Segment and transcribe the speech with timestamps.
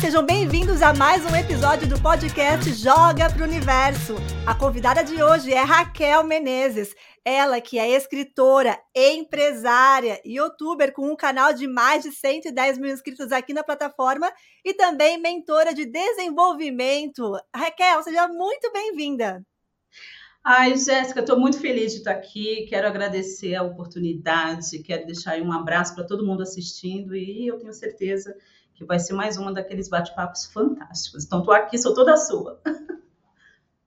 [0.00, 4.14] sejam bem-vindos a mais um episódio do podcast Joga pro Universo.
[4.46, 6.94] A convidada de hoje é Raquel Menezes.
[7.22, 12.90] Ela que é escritora, empresária e youtuber com um canal de mais de 110 mil
[12.90, 14.32] inscritos aqui na plataforma
[14.64, 17.38] e também mentora de desenvolvimento.
[17.54, 19.44] Raquel, seja muito bem-vinda.
[20.42, 22.64] Ai, Jéssica, estou muito feliz de estar aqui.
[22.70, 27.74] Quero agradecer a oportunidade, quero deixar um abraço para todo mundo assistindo e eu tenho
[27.74, 28.40] certeza que
[28.84, 31.24] vai ser mais uma daqueles bate-papos fantásticos.
[31.24, 32.60] Então, estou aqui, sou toda sua.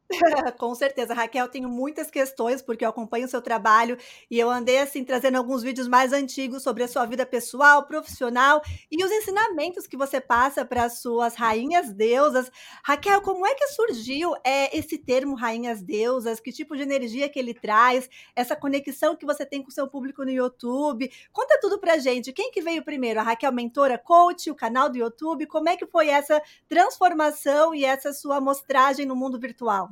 [0.57, 3.97] Com certeza, Raquel, tenho muitas questões porque eu acompanho o seu trabalho
[4.29, 8.61] e eu andei assim trazendo alguns vídeos mais antigos sobre a sua vida pessoal, profissional
[8.91, 12.51] e os ensinamentos que você passa para as suas rainhas deusas.
[12.83, 16.39] Raquel, como é que surgiu é, esse termo rainhas deusas?
[16.39, 18.09] Que tipo de energia que ele traz?
[18.35, 21.09] Essa conexão que você tem com o seu público no YouTube?
[21.31, 22.33] Conta tudo pra gente.
[22.33, 23.19] Quem que veio primeiro?
[23.19, 25.47] A Raquel Mentora Coach, o canal do YouTube?
[25.47, 29.89] Como é que foi essa transformação e essa sua amostragem no mundo virtual?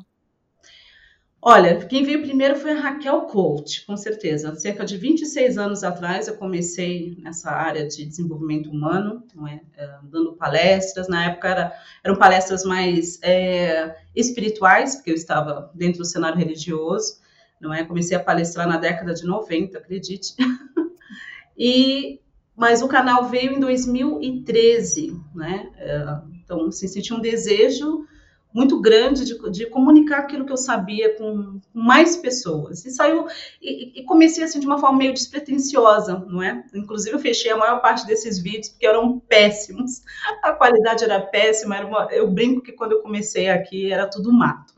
[1.43, 4.53] Olha, quem veio primeiro foi a Raquel Coach, com certeza.
[4.57, 9.59] Cerca de 26 anos atrás eu comecei nessa área de desenvolvimento humano, é?
[9.75, 11.07] É, dando palestras.
[11.07, 17.19] Na época era, eram palestras mais é, espirituais, porque eu estava dentro do cenário religioso.
[17.59, 17.83] Não é?
[17.83, 20.35] Comecei a palestrar na década de 90, acredite.
[21.57, 22.19] e
[22.55, 25.71] mas o canal veio em 2013, né?
[25.77, 26.05] É,
[26.43, 28.05] então, assim, senti um desejo
[28.53, 32.85] muito grande de, de, comunicar aquilo que eu sabia com, mais pessoas.
[32.85, 33.27] E saiu,
[33.61, 36.63] e, e, comecei assim de uma forma meio despretensiosa, não é?
[36.73, 40.01] Inclusive eu fechei a maior parte desses vídeos porque eram péssimos,
[40.43, 44.33] a qualidade era péssima, era uma, eu brinco que quando eu comecei aqui era tudo
[44.33, 44.73] mato.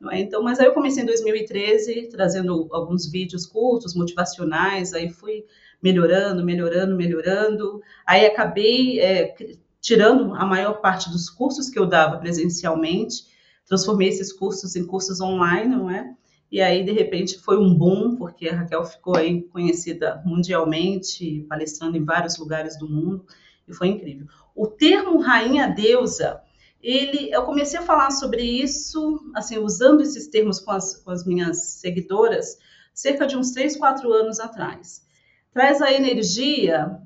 [0.00, 0.18] Não é?
[0.18, 5.44] Então, mas aí eu comecei em 2013 trazendo alguns vídeos curtos, motivacionais, aí fui
[5.80, 7.80] melhorando, melhorando, melhorando.
[8.04, 9.34] Aí acabei é,
[9.82, 13.26] tirando a maior parte dos cursos que eu dava presencialmente,
[13.66, 16.14] transformei esses cursos em cursos online, não é?
[16.50, 21.96] E aí, de repente, foi um boom, porque a Raquel ficou aí conhecida mundialmente, palestrando
[21.96, 23.26] em vários lugares do mundo,
[23.66, 24.26] e foi incrível.
[24.54, 26.40] O termo rainha deusa,
[26.80, 31.24] ele, eu comecei a falar sobre isso, assim, usando esses termos com as, com as
[31.24, 32.58] minhas seguidoras,
[32.94, 35.02] cerca de uns três, quatro anos atrás.
[35.52, 37.00] Traz a energia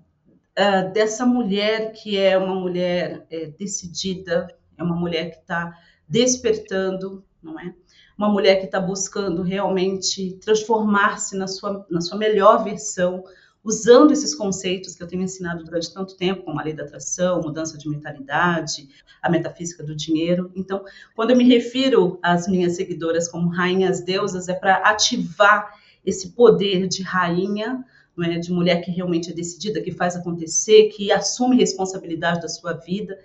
[0.59, 5.79] uh, dessa mulher que é uma mulher é, decidida, é uma mulher que está
[6.09, 7.75] despertando, não é?
[8.17, 13.23] Uma mulher que está buscando realmente transformar-se na sua, na sua melhor versão,
[13.63, 17.43] usando esses conceitos que eu tenho ensinado durante tanto tempo, como a lei da atração,
[17.43, 18.89] mudança de mentalidade,
[19.21, 20.51] a metafísica do dinheiro.
[20.55, 20.83] Então,
[21.15, 25.75] quando eu me refiro às minhas seguidoras como rainhas deusas, é para ativar
[26.05, 27.85] esse poder de rainha
[28.25, 28.39] é?
[28.39, 33.19] de mulher que realmente é decidida, que faz acontecer, que assume responsabilidade da sua vida.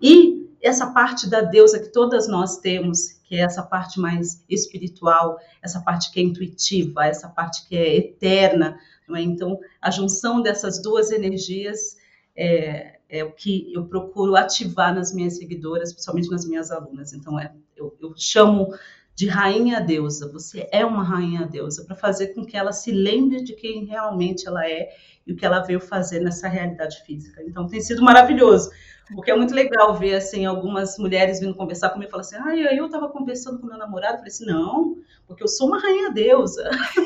[0.00, 5.38] E essa parte da deusa que todas nós temos, que é essa parte mais espiritual,
[5.62, 8.78] essa parte que é intuitiva, essa parte que é eterna.
[9.14, 9.20] É?
[9.20, 11.96] Então, a junção dessas duas energias
[12.36, 17.12] é, é, o que eu procuro ativar nas minhas seguidoras, principalmente nas minhas alunas.
[17.12, 18.74] Então, é, eu, eu chamo
[19.14, 20.30] de rainha deusa.
[20.32, 24.46] Você é uma rainha deusa para fazer com que ela se lembre de quem realmente
[24.46, 24.88] ela é
[25.26, 27.42] e o que ela veio fazer nessa realidade física.
[27.42, 28.70] Então tem sido maravilhoso,
[29.14, 32.56] porque é muito legal ver assim algumas mulheres vindo conversar comigo e falar assim: "Ah,
[32.74, 36.10] eu estava conversando com meu namorado, eu falei assim: "Não, porque eu sou uma rainha
[36.10, 36.68] deusa".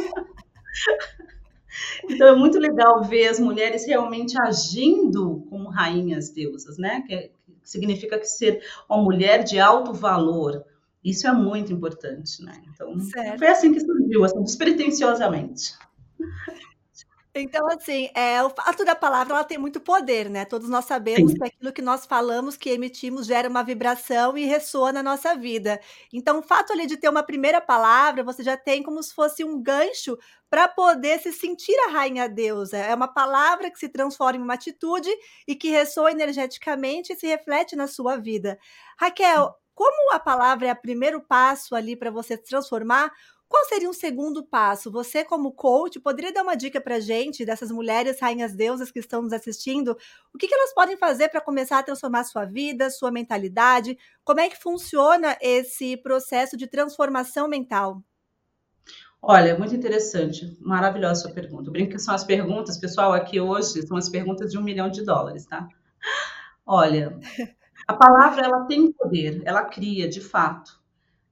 [2.09, 7.03] Então é muito legal ver as mulheres realmente agindo como rainhas deusas, né?
[7.07, 7.33] Que, é, que
[7.71, 10.65] significa que ser uma mulher de alto valor,
[11.05, 12.61] isso é muito importante, né?
[12.73, 13.39] Então, certo.
[13.39, 15.75] foi assim que surgiu, assim, despretensiosamente.
[17.35, 20.45] Então, assim, é, o fato da palavra ela tem muito poder, né?
[20.45, 21.39] Todos nós sabemos Sim.
[21.39, 25.81] que aquilo que nós falamos, que emitimos, gera uma vibração e ressoa na nossa vida.
[26.13, 29.45] Então, o fato ali de ter uma primeira palavra, você já tem como se fosse
[29.45, 30.19] um gancho
[30.51, 32.79] para poder se sentir a rainha deusa.
[32.79, 35.11] É uma palavra que se transforma em uma atitude
[35.47, 38.59] e que ressoa energeticamente e se reflete na sua vida.
[38.99, 43.13] Raquel, como a palavra é o primeiro passo ali para você se transformar,
[43.47, 44.91] qual seria um segundo passo?
[44.91, 49.23] Você, como coach, poderia dar uma dica para gente, dessas mulheres rainhas deusas que estão
[49.23, 49.97] nos assistindo?
[50.35, 53.97] O que, que elas podem fazer para começar a transformar sua vida, sua mentalidade?
[54.25, 58.03] Como é que funciona esse processo de transformação mental?
[59.23, 61.69] Olha, muito interessante, maravilhosa sua pergunta.
[61.69, 64.91] Eu brinco que são as perguntas, pessoal, aqui hoje são as perguntas de um milhão
[64.91, 65.69] de dólares, tá?
[66.67, 67.17] Olha,
[67.89, 70.79] a palavra ela tem poder, ela cria, de fato.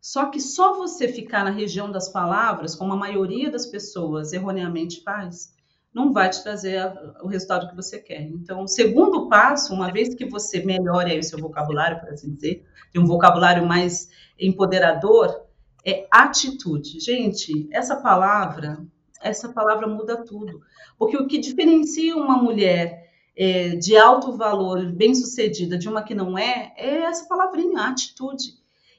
[0.00, 5.02] Só que só você ficar na região das palavras, como a maioria das pessoas erroneamente
[5.02, 5.54] faz,
[5.92, 6.80] não vai te trazer
[7.22, 8.22] o resultado que você quer.
[8.22, 12.32] Então, o segundo passo, uma vez que você melhore aí o seu vocabulário, por assim
[12.32, 14.08] dizer, tem um vocabulário mais
[14.40, 15.42] empoderador,
[15.84, 17.00] é atitude.
[17.00, 18.78] Gente, essa palavra,
[19.20, 20.62] essa palavra muda tudo.
[20.98, 23.05] Porque o que diferencia uma mulher
[23.36, 28.54] é, de alto valor, bem-sucedida, de uma que não é, é essa palavrinha, atitude.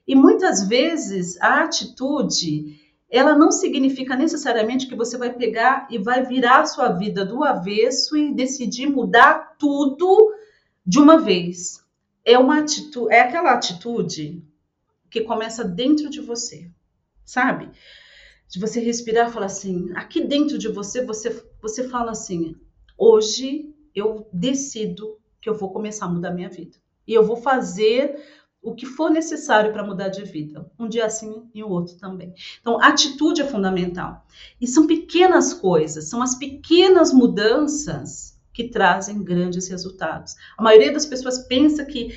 [0.07, 2.79] E muitas vezes a atitude
[3.09, 7.43] ela não significa necessariamente que você vai pegar e vai virar a sua vida do
[7.43, 10.33] avesso e decidir mudar tudo
[10.85, 11.83] de uma vez.
[12.25, 14.43] É uma atitude, é aquela atitude
[15.09, 16.69] que começa dentro de você,
[17.23, 17.71] sabe?
[18.49, 22.57] De você respirar falar assim, aqui dentro de você, você, você fala assim,
[22.97, 26.77] hoje eu decido que eu vou começar a mudar minha vida.
[27.07, 28.21] E eu vou fazer
[28.61, 30.69] o que for necessário para mudar de vida.
[30.77, 32.33] Um dia assim e o outro também.
[32.59, 34.25] Então, atitude é fundamental.
[34.59, 40.35] E são pequenas coisas, são as pequenas mudanças que trazem grandes resultados.
[40.57, 42.13] A maioria das pessoas pensa que,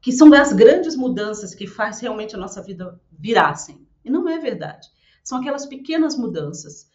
[0.00, 3.86] que são as grandes mudanças que faz realmente a nossa vida virassem.
[4.04, 4.88] E não é verdade.
[5.24, 6.88] São aquelas pequenas mudanças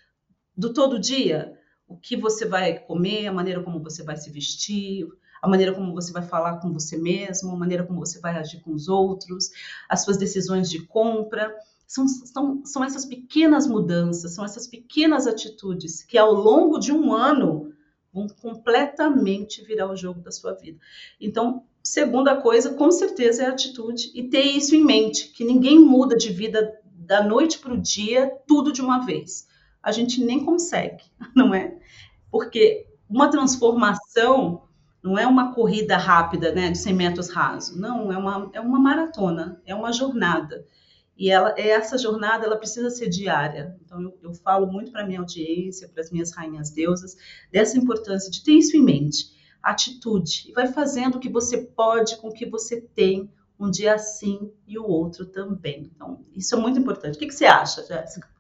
[0.56, 1.58] do todo dia,
[1.94, 5.08] o que você vai comer, a maneira como você vai se vestir,
[5.40, 8.62] a maneira como você vai falar com você mesmo, a maneira como você vai agir
[8.62, 9.52] com os outros,
[9.88, 11.54] as suas decisões de compra.
[11.86, 17.14] São, são, são essas pequenas mudanças, são essas pequenas atitudes que ao longo de um
[17.14, 17.72] ano
[18.12, 20.80] vão completamente virar o jogo da sua vida.
[21.22, 25.78] Então, segunda coisa, com certeza, é a atitude e ter isso em mente, que ninguém
[25.78, 29.48] muda de vida da noite para o dia, tudo de uma vez.
[29.84, 31.04] A gente nem consegue,
[31.36, 31.78] não é?
[32.32, 34.64] Porque uma transformação
[35.04, 37.78] não é uma corrida rápida, né, de 100 metros raso.
[37.78, 40.66] Não, é uma, é uma maratona, é uma jornada.
[41.16, 43.78] E ela, essa jornada ela precisa ser diária.
[43.86, 47.16] Então, eu, eu falo muito para a minha audiência, para as minhas rainhas deusas,
[47.52, 49.32] dessa importância de ter isso em mente.
[49.62, 50.46] Atitude.
[50.50, 54.52] E vai fazendo o que você pode com o que você tem, um dia sim
[54.68, 55.92] e o outro também.
[55.94, 57.16] Então, isso é muito importante.
[57.16, 58.33] O que, que você acha, Jéssica?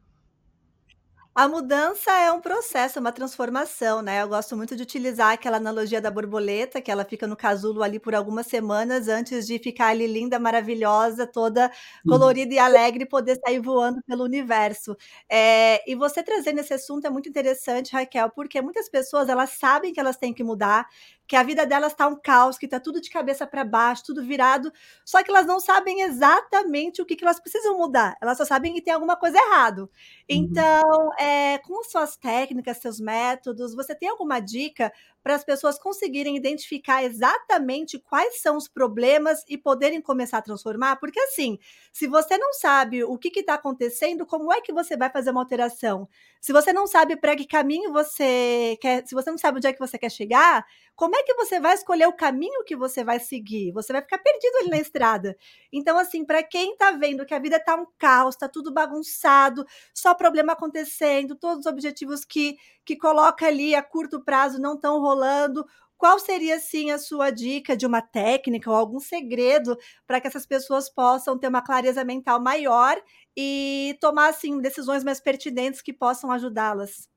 [1.35, 4.21] A mudança é um processo, uma transformação, né?
[4.21, 7.99] Eu gosto muito de utilizar aquela analogia da borboleta, que ela fica no casulo ali
[7.99, 11.71] por algumas semanas antes de ficar ali linda, maravilhosa, toda
[12.05, 14.95] colorida e alegre, poder sair voando pelo universo.
[15.27, 19.91] É, e você trazendo esse assunto é muito interessante, Raquel, porque muitas pessoas elas sabem
[19.91, 20.85] que elas têm que mudar,
[21.33, 24.21] que a vida delas está um caos, que está tudo de cabeça para baixo, tudo
[24.21, 24.71] virado,
[25.03, 28.15] só que elas não sabem exatamente o que, que elas precisam mudar.
[28.21, 29.79] Elas só sabem que tem alguma coisa errado.
[29.79, 29.89] Uhum.
[30.29, 34.93] Então, é, com suas técnicas, seus métodos, você tem alguma dica
[35.23, 40.97] para as pessoas conseguirem identificar exatamente quais são os problemas e poderem começar a transformar?
[40.97, 41.57] Porque assim,
[41.93, 45.41] se você não sabe o que está acontecendo, como é que você vai fazer uma
[45.41, 46.09] alteração?
[46.41, 49.73] Se você não sabe para que caminho você quer, se você não sabe onde é
[49.73, 50.65] que você quer chegar,
[50.95, 53.71] como é que você vai escolher o caminho que você vai seguir?
[53.71, 55.35] Você vai ficar perdido ali na estrada.
[55.71, 59.65] Então, assim, para quem está vendo que a vida está um caos, está tudo bagunçado,
[59.93, 64.99] só problema acontecendo, todos os objetivos que, que coloca ali a curto prazo não estão
[64.99, 65.65] rolando,
[65.97, 70.45] qual seria, sim, a sua dica de uma técnica ou algum segredo para que essas
[70.45, 73.01] pessoas possam ter uma clareza mental maior
[73.37, 77.07] e tomar, assim, decisões mais pertinentes que possam ajudá-las?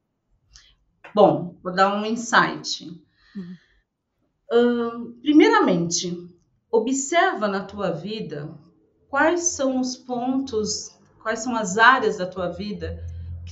[1.13, 2.85] Bom, vou dar um insight.
[3.35, 3.57] Uhum.
[4.53, 6.17] Hum, primeiramente,
[6.71, 8.57] observa na tua vida
[9.09, 13.05] quais são os pontos, quais são as áreas da tua vida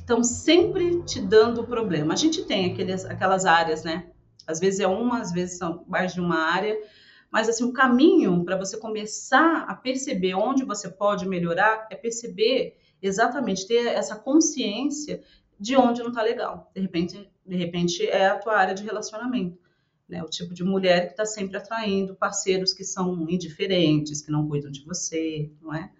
[0.04, 2.12] estão sempre te dando problema.
[2.12, 4.10] A gente tem aqueles, aquelas áreas, né?
[4.46, 6.78] Às vezes é uma, às vezes são mais de uma área,
[7.30, 12.76] mas assim, o caminho para você começar a perceber onde você pode melhorar é perceber
[13.00, 15.22] exatamente ter essa consciência
[15.58, 16.70] de onde não está legal.
[16.74, 19.58] De repente, de repente é a tua área de relacionamento.
[20.06, 20.22] Né?
[20.22, 24.70] O tipo de mulher que está sempre atraindo parceiros que são indiferentes, que não cuidam
[24.70, 25.90] de você, não é?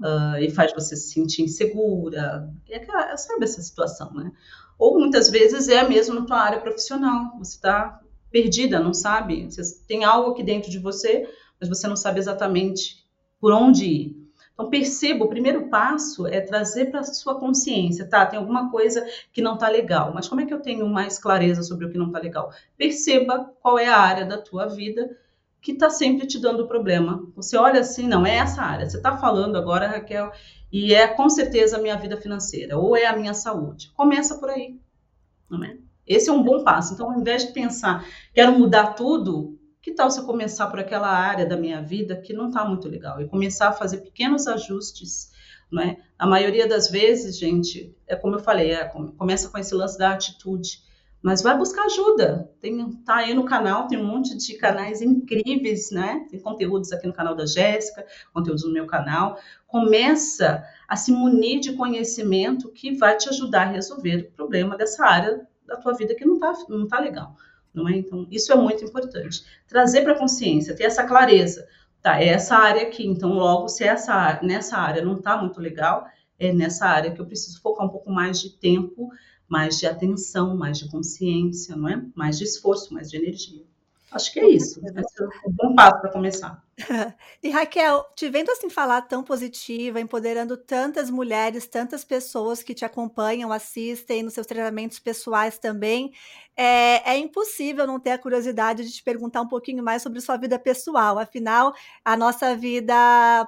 [0.00, 2.52] Uh, e faz você se sentir insegura.
[2.68, 4.32] É aquela, sabe essa situação, né?
[4.78, 7.38] Ou muitas vezes é mesmo na tua área profissional.
[7.38, 9.44] Você está perdida, não sabe?
[9.44, 11.28] Você tem algo aqui dentro de você,
[11.60, 13.04] mas você não sabe exatamente
[13.40, 14.24] por onde ir.
[14.54, 18.24] Então, perceba, o primeiro passo é trazer para a sua consciência, tá?
[18.24, 21.62] Tem alguma coisa que não está legal, mas como é que eu tenho mais clareza
[21.62, 22.52] sobre o que não está legal?
[22.76, 25.16] Perceba qual é a área da tua vida
[25.64, 27.26] que está sempre te dando problema.
[27.34, 28.86] Você olha assim, não, é essa área.
[28.86, 30.30] Você está falando agora, Raquel,
[30.70, 33.90] e é com certeza a minha vida financeira, ou é a minha saúde.
[33.94, 34.78] Começa por aí,
[35.48, 35.78] não é?
[36.06, 36.92] Esse é um bom passo.
[36.92, 41.08] Então, ao invés de pensar, quero mudar tudo, que tal se eu começar por aquela
[41.08, 45.30] área da minha vida que não está muito legal e começar a fazer pequenos ajustes,
[45.72, 45.96] não é?
[46.18, 48.84] A maioria das vezes, gente, é como eu falei, é,
[49.16, 50.82] começa com esse lance da atitude,
[51.24, 52.50] mas vai buscar ajuda.
[52.60, 56.26] Tem, tá aí no canal, tem um monte de canais incríveis, né?
[56.28, 59.38] Tem conteúdos aqui no canal da Jéssica, conteúdos no meu canal.
[59.66, 65.02] Começa a se munir de conhecimento que vai te ajudar a resolver o problema dessa
[65.06, 67.34] área da tua vida que não tá, não tá legal.
[67.72, 67.96] Não é?
[67.96, 69.46] Então, isso é muito importante.
[69.66, 71.66] Trazer para consciência, ter essa clareza.
[72.02, 76.06] Tá, é essa área aqui, então logo, se essa, nessa área não está muito legal,
[76.38, 79.08] é nessa área que eu preciso focar um pouco mais de tempo
[79.48, 82.04] mais de atenção, mais de consciência, não é?
[82.14, 83.62] Mais de esforço, mais de energia.
[84.10, 84.80] Acho que é isso.
[84.84, 86.63] Esse é um bom passo para começar.
[87.42, 92.84] E Raquel, te vendo assim falar tão positiva, empoderando tantas mulheres, tantas pessoas que te
[92.84, 96.12] acompanham, assistem nos seus treinamentos pessoais também,
[96.56, 100.36] é, é, impossível não ter a curiosidade de te perguntar um pouquinho mais sobre sua
[100.36, 101.18] vida pessoal.
[101.18, 102.94] Afinal, a nossa vida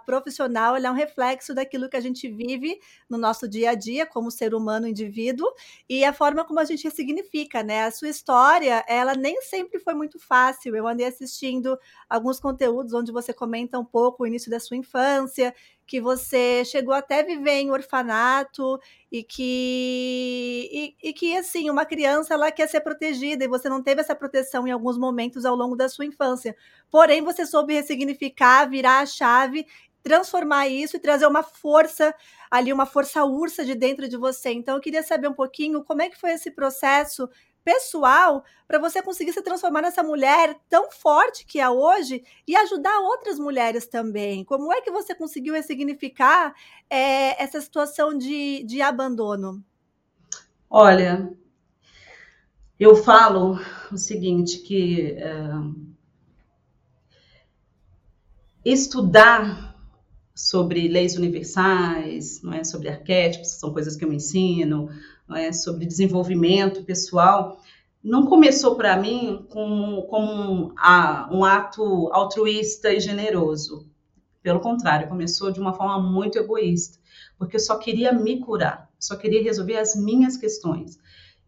[0.05, 2.79] profissional é um reflexo daquilo que a gente vive
[3.09, 5.47] no nosso dia a dia, como ser humano, indivíduo,
[5.89, 7.85] e a forma como a gente ressignifica, né?
[7.85, 10.75] A sua história, ela nem sempre foi muito fácil.
[10.75, 11.79] Eu andei assistindo
[12.09, 15.55] alguns conteúdos onde você comenta um pouco o início da sua infância,
[15.87, 18.79] que você chegou até viver em orfanato
[19.11, 23.83] e que e, e, que assim uma criança ela quer ser protegida e você não
[23.83, 26.55] teve essa proteção em alguns momentos ao longo da sua infância.
[26.91, 29.67] Porém, você soube ressignificar, virar a chave,
[30.03, 32.15] transformar isso e trazer uma força
[32.51, 34.51] ali, uma força ursa de dentro de você.
[34.53, 37.29] Então, eu queria saber um pouquinho como é que foi esse processo
[37.67, 43.01] pessoal para você conseguir se transformar nessa mulher tão forte que é hoje e ajudar
[43.01, 44.45] outras mulheres também?
[44.45, 46.55] Como é que você conseguiu ressignificar
[46.89, 49.65] é, essa situação de, de abandono?
[50.71, 51.37] Olha,
[52.79, 53.59] eu falo
[53.91, 55.45] o seguinte, que é,
[58.65, 59.76] estudar
[60.37, 64.91] sobre leis universais, não é sobre arquétipos, são coisas que eu me ensino,
[65.35, 67.61] é, sobre desenvolvimento pessoal,
[68.05, 73.89] não começou para mim como, como um, a, um ato altruísta e generoso.
[74.43, 76.99] Pelo contrário, começou de uma forma muito egoísta,
[77.39, 80.99] porque eu só queria me curar, só queria resolver as minhas questões.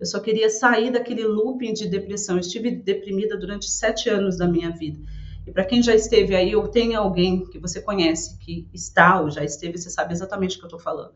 [0.00, 2.36] Eu só queria sair daquele looping de depressão.
[2.36, 4.98] Eu estive deprimida durante sete anos da minha vida.
[5.48, 9.30] E para quem já esteve aí, ou tem alguém que você conhece que está ou
[9.30, 11.12] já esteve, você sabe exatamente o que eu estou falando.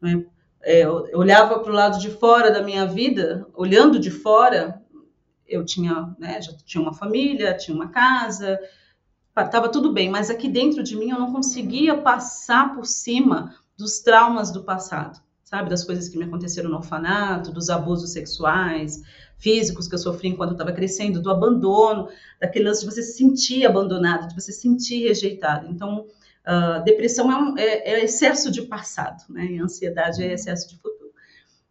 [0.00, 0.24] Né?
[0.62, 4.82] é, eu olhava para o lado de fora da minha vida, olhando de fora,
[5.46, 8.58] eu tinha, né, já tinha uma família, tinha uma casa,
[9.36, 14.00] estava tudo bem, mas aqui dentro de mim eu não conseguia passar por cima dos
[14.00, 19.02] traumas do passado, sabe, das coisas que me aconteceram no orfanato, dos abusos sexuais,
[19.36, 22.08] físicos que eu sofri enquanto eu estava crescendo, do abandono,
[22.40, 25.66] daquele lance de você se sentir abandonado, de você se sentir rejeitado.
[25.68, 26.06] Então,
[26.40, 29.44] Uh, depressão é, um, é, é, excesso de passado, né?
[29.44, 31.12] E ansiedade é excesso de futuro.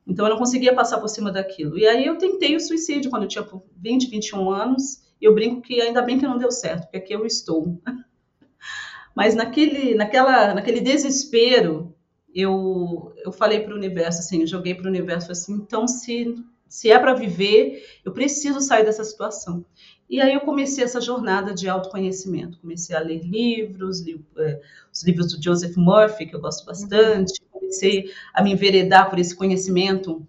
[0.05, 1.75] Então eu não conseguia passar por cima daquilo.
[1.75, 3.45] E aí eu tentei o suicídio quando eu tinha
[3.75, 5.01] 20, 21 anos.
[5.19, 7.81] E eu brinco que ainda bem que não deu certo, porque aqui eu estou.
[9.15, 11.95] Mas naquele, naquela, naquele desespero,
[12.33, 16.35] eu, eu falei para o universo, assim, eu joguei para o universo assim, então se,
[16.67, 19.65] se é para viver, eu preciso sair dessa situação.
[20.09, 22.59] E aí eu comecei essa jornada de autoconhecimento.
[22.59, 24.59] Comecei a ler livros, li, é,
[24.91, 27.39] os livros do Joseph Murphy, que eu gosto bastante.
[27.51, 30.27] Comecei a me enveredar por esse conhecimento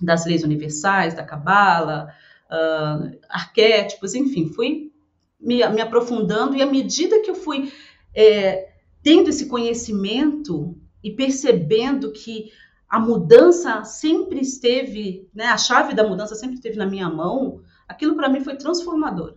[0.00, 2.12] das leis universais, da Cabala,
[2.50, 4.92] uh, arquétipos, enfim, fui
[5.38, 6.56] me, me, aprofundando.
[6.56, 7.72] E à medida que eu fui
[8.12, 12.50] é, tendo esse conhecimento e percebendo que
[12.88, 18.16] a mudança sempre esteve, né, a chave da mudança sempre esteve na minha mão, aquilo
[18.16, 19.34] para mim foi transformador.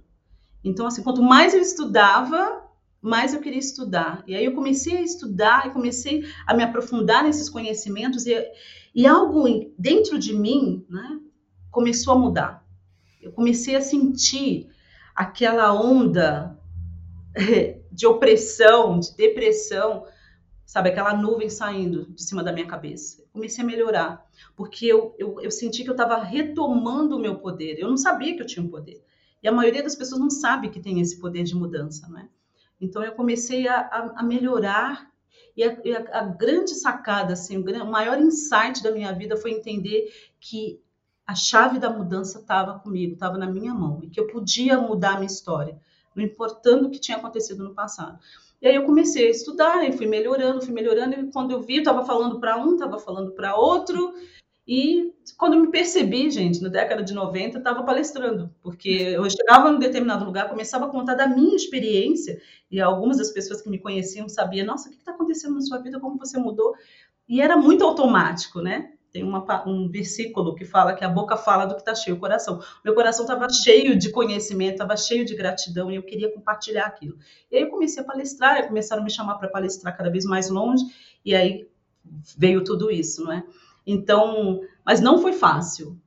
[0.64, 2.64] Então, assim, quanto mais eu estudava,
[3.02, 4.24] mais eu queria estudar.
[4.26, 8.34] E aí eu comecei a estudar e comecei a me aprofundar nesses conhecimentos e,
[8.96, 9.44] e algo
[9.78, 11.20] dentro de mim, né,
[11.70, 12.66] começou a mudar.
[13.22, 14.70] Eu comecei a sentir
[15.14, 16.58] aquela onda
[17.92, 20.06] de opressão, de depressão,
[20.68, 23.24] sabe, aquela nuvem saindo de cima da minha cabeça.
[23.32, 27.80] comecei a melhorar porque eu, eu, eu senti que eu estava retomando o meu poder.
[27.80, 29.02] Eu não sabia que eu tinha um poder.
[29.42, 32.28] E a maioria das pessoas não sabe que tem esse poder de mudança, não é?
[32.82, 35.10] Então eu comecei a, a, a melhorar
[35.56, 40.12] e a, a, grande sacada, assim, o, o maior insight da minha vida foi entender
[40.40, 40.82] que
[41.26, 45.12] a chave da mudança estava comigo, estava na minha mão e que eu podia mudar
[45.12, 45.80] a minha história,
[46.14, 48.20] não importando o que tinha acontecido no passado.
[48.62, 51.78] E aí eu comecei a estudar e fui melhorando, fui melhorando e quando eu vi,
[51.78, 54.14] estava falando para um, estava falando para outro
[54.68, 59.30] e quando eu me percebi, gente, na década de 90, eu estava palestrando, porque eu
[59.30, 63.70] chegava em determinado lugar, começava a contar da minha experiência, e algumas das pessoas que
[63.70, 66.74] me conheciam sabiam, nossa, o que está acontecendo na sua vida, como você mudou?
[67.30, 68.92] E era muito automático, né?
[69.12, 72.20] Tem uma, um versículo que fala que a boca fala do que está cheio o
[72.20, 72.60] coração.
[72.84, 77.18] Meu coração estava cheio de conhecimento, estava cheio de gratidão e eu queria compartilhar aquilo.
[77.52, 80.50] E aí eu comecei a palestrar, começaram a me chamar para palestrar cada vez mais
[80.50, 80.84] longe,
[81.24, 81.68] e aí
[82.38, 83.44] veio tudo isso, não é?
[83.86, 85.98] Então, mas não foi fácil.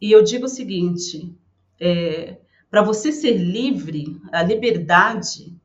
[0.00, 1.32] E eu digo o seguinte:
[1.80, 2.38] é,
[2.70, 5.56] para você ser livre, a liberdade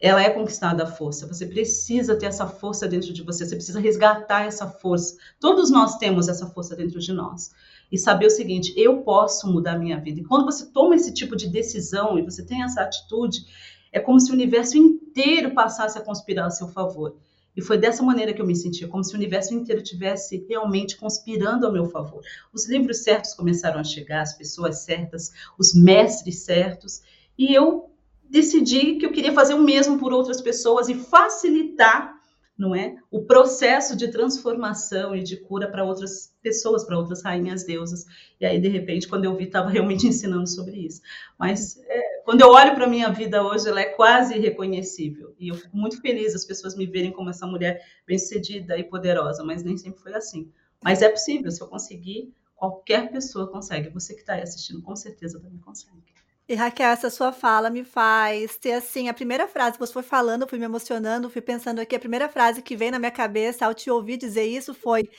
[0.00, 1.26] ela é conquistada à força.
[1.26, 5.16] Você precisa ter essa força dentro de você, você precisa resgatar essa força.
[5.40, 7.50] Todos nós temos essa força dentro de nós.
[7.90, 10.20] E saber o seguinte, eu posso mudar a minha vida.
[10.20, 13.46] E quando você toma esse tipo de decisão e você tem essa atitude,
[13.92, 17.16] é como se o universo inteiro passasse a conspirar a seu favor.
[17.56, 20.96] E foi dessa maneira que eu me sentia, como se o universo inteiro tivesse realmente
[20.96, 22.20] conspirando ao meu favor.
[22.52, 27.00] Os livros certos começaram a chegar, as pessoas certas, os mestres certos,
[27.38, 27.90] e eu
[28.30, 32.16] decidi que eu queria fazer o mesmo por outras pessoas e facilitar,
[32.58, 37.64] não é, o processo de transformação e de cura para outras pessoas, para outras rainhas
[37.64, 38.06] deusas.
[38.40, 41.02] E aí de repente, quando eu vi, estava realmente ensinando sobre isso.
[41.38, 45.34] Mas é, quando eu olho para minha vida hoje, ela é quase irreconhecível.
[45.38, 49.44] E eu fico muito feliz as pessoas me verem como essa mulher bem-sucedida e poderosa,
[49.44, 50.50] mas nem sempre foi assim.
[50.82, 53.90] Mas é possível, se eu conseguir, qualquer pessoa consegue.
[53.90, 56.16] Você que está aí assistindo, com certeza também consegue.
[56.48, 60.02] E Raquel, essa sua fala me faz ter assim, a primeira frase que você foi
[60.04, 63.10] falando, eu fui me emocionando, fui pensando aqui, a primeira frase que veio na minha
[63.10, 65.10] cabeça ao te ouvir dizer isso foi: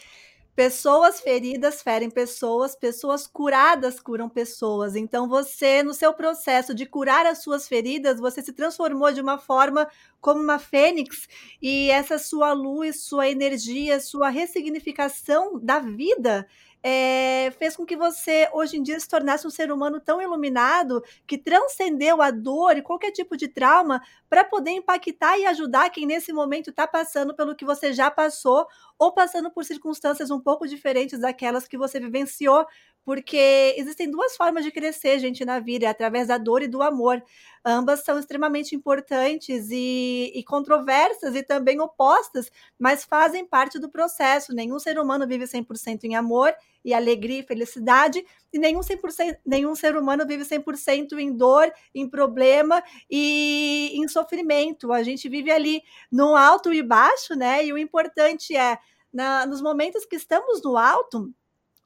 [0.55, 4.95] pessoas feridas ferem pessoas, pessoas curadas curam pessoas.
[4.95, 9.37] Então você, no seu processo de curar as suas feridas, você se transformou de uma
[9.37, 9.87] forma
[10.21, 11.27] como uma fênix
[11.61, 16.47] e essa sua luz, sua energia, sua ressignificação da vida
[16.89, 21.03] é, fez com que você hoje em dia se tornasse um ser humano tão iluminado
[21.27, 26.05] que transcendeu a dor e qualquer tipo de trauma para poder impactar e ajudar quem
[26.05, 28.65] nesse momento está passando pelo que você já passou
[28.97, 32.65] ou passando por circunstâncias um pouco diferentes daquelas que você vivenciou,
[33.07, 36.83] porque existem duas formas de crescer, gente, na vida, é através da dor e do
[36.83, 37.23] amor.
[37.63, 44.53] Ambas são extremamente importantes e, e controversas e também opostas, mas fazem parte do processo.
[44.53, 46.53] Nenhum ser humano vive 100% em amor
[46.83, 52.09] e alegria e felicidade, e nenhum, 100%, nenhum ser humano vive 100% em dor, em
[52.09, 54.91] problema e em sofrimento.
[54.91, 55.81] A gente vive ali
[56.11, 57.65] no alto e baixo, né?
[57.65, 58.77] E o importante é,
[59.13, 61.33] na, nos momentos que estamos no alto,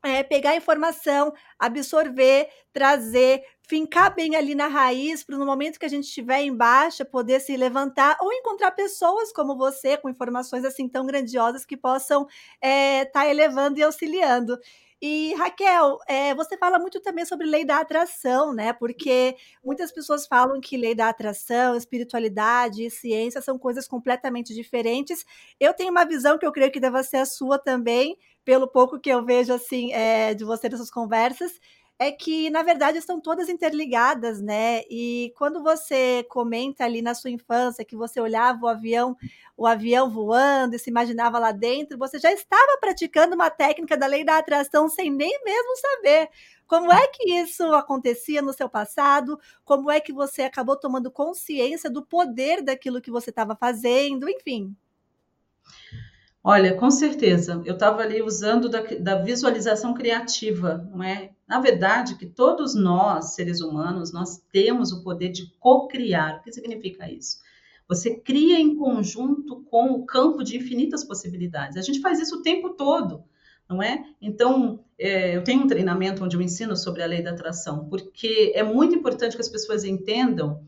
[0.04, 5.90] é, pegar informação, absorver, trazer, fincar bem ali na raiz, para no momento que a
[5.90, 10.88] gente estiver em baixa, poder se levantar ou encontrar pessoas como você, com informações assim
[10.90, 14.58] tão grandiosas que possam estar é, tá elevando e auxiliando.
[15.04, 18.72] E Raquel, é, você fala muito também sobre lei da atração, né?
[18.72, 19.36] Porque
[19.66, 25.26] muitas pessoas falam que lei da atração, espiritualidade e ciência são coisas completamente diferentes.
[25.60, 28.99] Eu tenho uma visão que eu creio que deva ser a sua também, pelo pouco
[28.99, 31.60] que eu vejo assim é, de você nessas conversas
[32.01, 34.82] é que, na verdade, estão todas interligadas, né?
[34.89, 39.15] E quando você comenta ali na sua infância que você olhava o avião,
[39.56, 44.08] o avião voando e se imaginava lá dentro, você já estava praticando uma técnica da
[44.08, 46.30] lei da atração sem nem mesmo saber.
[46.65, 49.39] Como é que isso acontecia no seu passado?
[49.63, 54.27] Como é que você acabou tomando consciência do poder daquilo que você estava fazendo?
[54.27, 54.75] Enfim.
[56.43, 57.62] Olha, com certeza.
[57.65, 61.32] Eu estava ali usando da, da, visualização criativa, não é?
[61.47, 66.38] Na verdade, que todos nós, seres humanos, nós temos o poder de co-criar.
[66.38, 67.38] O que significa isso?
[67.88, 71.77] Você cria em conjunto com o campo de infinitas possibilidades.
[71.77, 73.23] A gente faz isso o tempo todo,
[73.69, 74.04] não é?
[74.19, 78.51] Então, é, eu tenho um treinamento onde eu ensino sobre a lei da atração, porque
[78.56, 80.63] é muito importante que as pessoas entendam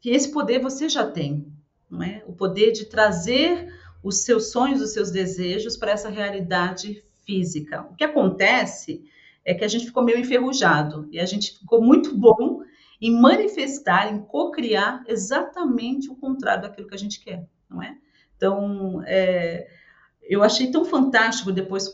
[0.00, 1.46] que esse poder você já tem,
[1.88, 2.24] não é?
[2.26, 3.68] O poder de trazer
[4.04, 7.88] os seus sonhos, os seus desejos para essa realidade física.
[7.90, 9.02] O que acontece
[9.42, 12.62] é que a gente ficou meio enferrujado e a gente ficou muito bom
[13.00, 17.96] em manifestar, em co-criar exatamente o contrário daquilo que a gente quer, não é?
[18.36, 19.66] Então, é,
[20.22, 21.88] eu achei tão fantástico depois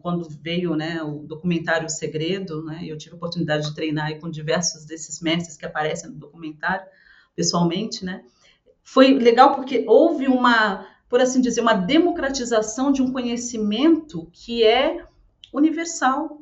[0.00, 4.30] quando veio né, o documentário O Segredo, né, eu tive a oportunidade de treinar com
[4.30, 6.86] diversos desses mestres que aparecem no documentário
[7.34, 8.24] pessoalmente, né?
[8.82, 15.04] Foi legal porque houve uma por assim dizer, uma democratização de um conhecimento que é
[15.52, 16.40] universal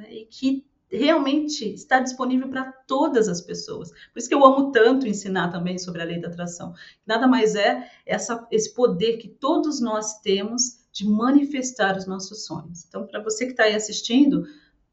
[0.00, 0.14] é?
[0.14, 3.90] e que realmente está disponível para todas as pessoas.
[3.90, 6.74] Por isso que eu amo tanto ensinar também sobre a lei da atração.
[7.06, 12.84] Nada mais é essa, esse poder que todos nós temos de manifestar os nossos sonhos.
[12.88, 14.46] Então, para você que está aí assistindo,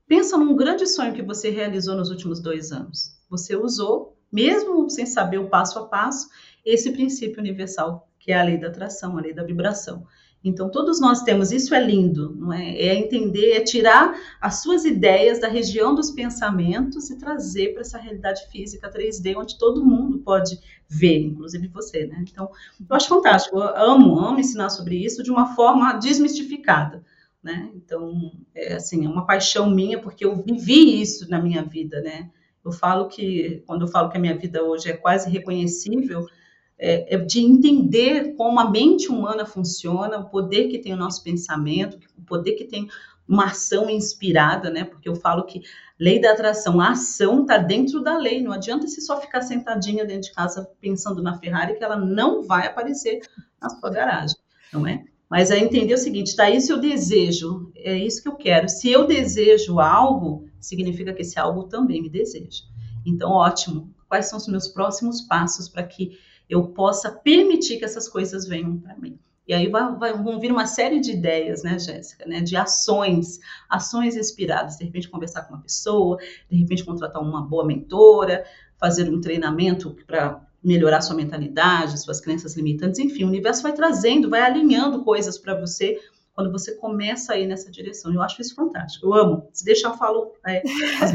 [0.05, 3.15] pensa num grande sonho que você realizou nos últimos dois anos.
[3.29, 6.29] Você usou, mesmo sem saber o passo a passo,
[6.65, 10.03] esse princípio universal que é a lei da atração, a lei da vibração.
[10.43, 12.75] Então, todos nós temos, isso é lindo, não é?
[12.75, 17.99] É entender, é tirar as suas ideias da região dos pensamentos e trazer para essa
[17.99, 22.23] realidade física 3D, onde todo mundo pode ver, inclusive você, né?
[22.27, 22.49] Então,
[22.79, 27.03] eu acho fantástico, eu amo, amo ensinar sobre isso de uma forma desmistificada,
[27.43, 27.69] né?
[27.75, 32.29] Então, é assim, é uma paixão minha, porque eu vivi isso na minha vida, né?
[32.63, 36.25] Eu falo que, quando eu falo que a minha vida hoje é quase reconhecível,
[36.77, 41.97] é, de entender como a mente humana funciona, o poder que tem o nosso pensamento,
[42.17, 42.87] o poder que tem
[43.27, 44.83] uma ação inspirada, né?
[44.83, 45.61] Porque eu falo que
[45.99, 48.41] lei da atração, a ação está dentro da lei.
[48.41, 52.43] Não adianta você só ficar sentadinha dentro de casa pensando na Ferrari que ela não
[52.43, 53.21] vai aparecer
[53.59, 54.37] na sua garagem,
[54.71, 55.03] não é?
[55.27, 58.69] Mas é entender o seguinte, está isso eu desejo, é isso que eu quero.
[58.69, 62.63] Se eu desejo algo, significa que esse algo também me deseja.
[63.05, 63.93] Então, ótimo.
[64.07, 66.17] Quais são os meus próximos passos para que
[66.49, 69.17] eu possa permitir que essas coisas venham para mim.
[69.47, 73.39] E aí vai, vai, vão vir uma série de ideias, né, Jéssica, né, de ações,
[73.69, 74.77] ações inspiradas.
[74.77, 76.17] De repente, conversar com uma pessoa,
[76.49, 78.43] de repente, contratar uma boa mentora,
[78.79, 84.31] fazer um treinamento para melhorar sua mentalidade, suas crenças limitantes, enfim, o universo vai trazendo,
[84.31, 85.99] vai alinhando coisas para você
[86.33, 88.11] quando você começa a ir nessa direção.
[88.11, 89.05] Eu acho isso fantástico.
[89.05, 89.47] Eu amo.
[89.53, 90.63] Se deixar, eu falo é,
[91.01, 91.13] as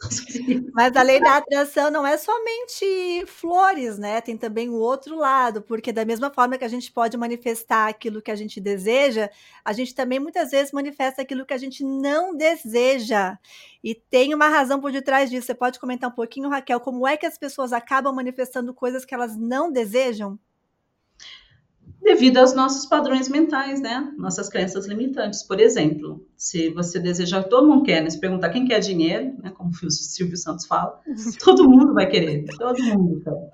[0.74, 4.20] Mas a lei da atração não é somente flores, né?
[4.20, 8.20] Tem também o outro lado, porque da mesma forma que a gente pode manifestar aquilo
[8.20, 9.30] que a gente deseja,
[9.64, 13.38] a gente também muitas vezes manifesta aquilo que a gente não deseja.
[13.82, 15.46] E tem uma razão por detrás disso.
[15.46, 19.14] Você pode comentar um pouquinho, Raquel, como é que as pessoas acabam manifestando coisas que
[19.14, 20.38] elas não desejam?
[22.06, 24.14] Devido aos nossos padrões mentais, né?
[24.16, 25.42] Nossas crenças limitantes.
[25.42, 28.08] Por exemplo, se você desejar, todo mundo quer, né?
[28.08, 29.50] Se perguntar quem quer dinheiro, né?
[29.50, 31.02] Como o Silvio Santos fala,
[31.42, 33.50] todo mundo vai querer, todo mundo quer.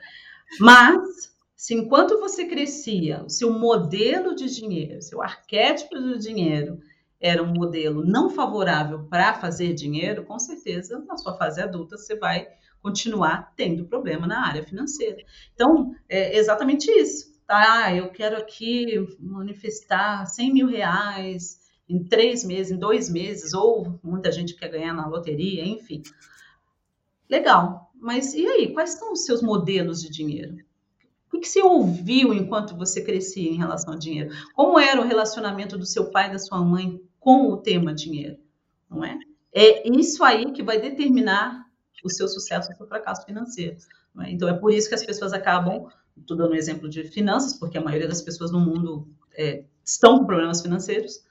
[0.60, 6.78] Mas, se enquanto você crescia, o seu modelo de dinheiro, seu arquétipo do dinheiro
[7.18, 12.16] era um modelo não favorável para fazer dinheiro, com certeza, na sua fase adulta, você
[12.16, 12.48] vai
[12.82, 15.24] continuar tendo problema na área financeira.
[15.54, 22.72] Então, é exatamente isso tá, eu quero aqui manifestar 100 mil reais em três meses,
[22.72, 26.02] em dois meses, ou muita gente quer ganhar na loteria, enfim.
[27.28, 30.56] Legal, mas e aí, quais são os seus modelos de dinheiro?
[31.32, 34.30] O que você ouviu enquanto você crescia em relação ao dinheiro?
[34.54, 38.38] Como era o relacionamento do seu pai e da sua mãe com o tema dinheiro?
[38.88, 39.18] Não é?
[39.54, 41.66] É isso aí que vai determinar
[42.04, 43.76] o seu sucesso ou o seu fracasso financeiro.
[44.20, 44.30] É?
[44.30, 47.78] Então, é por isso que as pessoas acabam Estou dando um exemplo de finanças, porque
[47.78, 51.24] a maioria das pessoas no mundo é, estão com problemas financeiros.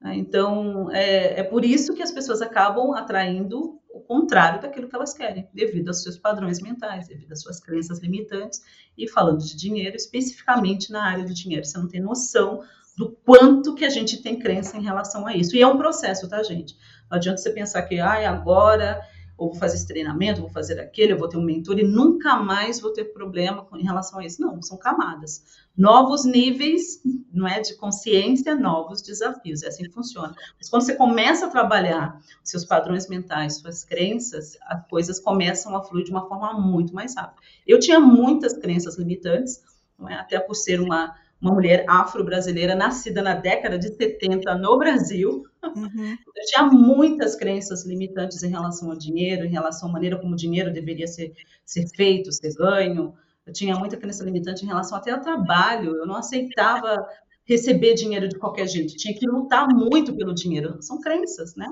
[0.00, 0.16] Né?
[0.16, 5.12] Então, é, é por isso que as pessoas acabam atraindo o contrário daquilo que elas
[5.12, 8.62] querem, devido aos seus padrões mentais, devido às suas crenças limitantes.
[8.96, 12.62] E falando de dinheiro, especificamente na área do dinheiro, você não tem noção
[12.96, 15.54] do quanto que a gente tem crença em relação a isso.
[15.56, 16.76] E é um processo, tá, gente?
[17.10, 19.00] Não adianta você pensar que, ai, agora
[19.38, 22.36] ou vou fazer esse treinamento, vou fazer aquele, eu vou ter um mentor e nunca
[22.36, 24.42] mais vou ter problema com, em relação a isso.
[24.42, 25.44] Não, são camadas.
[25.76, 27.00] Novos níveis,
[27.32, 29.62] não é, de consciência, novos desafios.
[29.62, 30.34] É assim que funciona.
[30.58, 35.84] Mas quando você começa a trabalhar seus padrões mentais, suas crenças, as coisas começam a
[35.84, 37.40] fluir de uma forma muito mais rápida.
[37.64, 39.62] Eu tinha muitas crenças limitantes,
[40.08, 45.44] é, até por ser uma uma mulher afro-brasileira nascida na década de 70 no Brasil.
[45.64, 46.16] Uhum.
[46.36, 50.36] Eu tinha muitas crenças limitantes em relação ao dinheiro, em relação à maneira como o
[50.36, 51.32] dinheiro deveria ser,
[51.64, 53.14] ser feito, ser ganho.
[53.46, 55.96] Eu tinha muita crença limitante em relação até ao trabalho.
[55.96, 57.06] Eu não aceitava
[57.46, 58.96] receber dinheiro de qualquer jeito.
[58.96, 60.82] Tinha que lutar muito pelo dinheiro.
[60.82, 61.66] São crenças, né?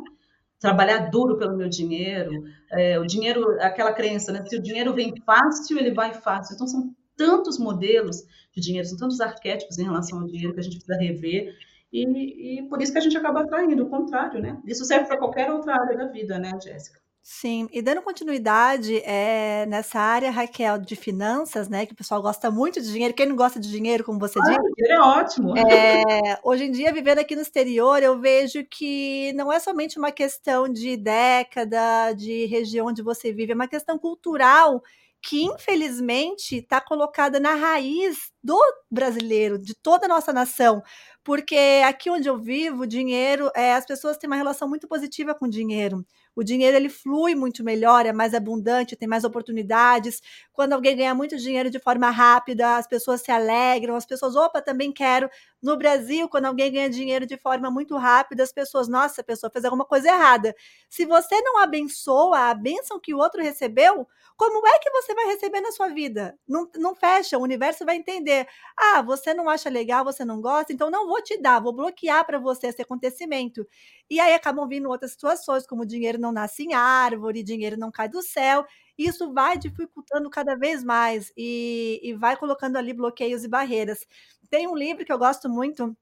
[0.58, 2.32] Trabalhar duro pelo meu dinheiro.
[2.70, 4.44] É, o dinheiro, aquela crença, né?
[4.46, 6.54] Se o dinheiro vem fácil, ele vai fácil.
[6.54, 10.62] Então, são tantos modelos de dinheiro, são tantos arquétipos em relação ao dinheiro que a
[10.62, 11.56] gente precisa rever.
[11.92, 14.60] E, e por isso que a gente acaba atraindo, o contrário, né?
[14.66, 17.00] Isso serve para qualquer outra área da vida, né, Jéssica?
[17.28, 21.84] Sim, e dando continuidade é, nessa área, Raquel, de finanças, né?
[21.84, 23.12] Que o pessoal gosta muito de dinheiro.
[23.12, 24.74] Quem não gosta de dinheiro, como você ah, disse?
[24.76, 25.58] Dinheiro é ótimo.
[25.58, 30.12] É, hoje em dia, vivendo aqui no exterior, eu vejo que não é somente uma
[30.12, 34.80] questão de década, de região onde você vive, é uma questão cultural
[35.26, 38.56] que infelizmente está colocada na raiz do
[38.88, 40.80] brasileiro, de toda a nossa nação,
[41.24, 45.46] porque aqui onde eu vivo, dinheiro, é, as pessoas têm uma relação muito positiva com
[45.46, 46.06] o dinheiro.
[46.36, 50.20] O dinheiro ele flui muito melhor, é mais abundante, tem mais oportunidades.
[50.52, 54.62] Quando alguém ganha muito dinheiro de forma rápida, as pessoas se alegram, as pessoas, opa,
[54.62, 55.28] também quero.
[55.62, 59.50] No Brasil, quando alguém ganha dinheiro de forma muito rápida, as pessoas, nossa, a pessoa
[59.50, 60.54] fez alguma coisa errada.
[60.88, 65.26] Se você não abençoa a bênção que o outro recebeu, como é que você vai
[65.26, 66.38] receber na sua vida?
[66.46, 68.46] Não, não fecha, o universo vai entender.
[68.78, 72.24] Ah, você não acha legal, você não gosta, então não vou te dar, vou bloquear
[72.26, 73.66] para você esse acontecimento.
[74.10, 78.08] E aí acabam vindo outras situações, como dinheiro não nasce em árvore, dinheiro não cai
[78.08, 78.64] do céu.
[78.98, 84.06] Isso vai dificultando cada vez mais e, e vai colocando ali bloqueios e barreiras.
[84.50, 85.96] Tem um livro que eu gosto muito,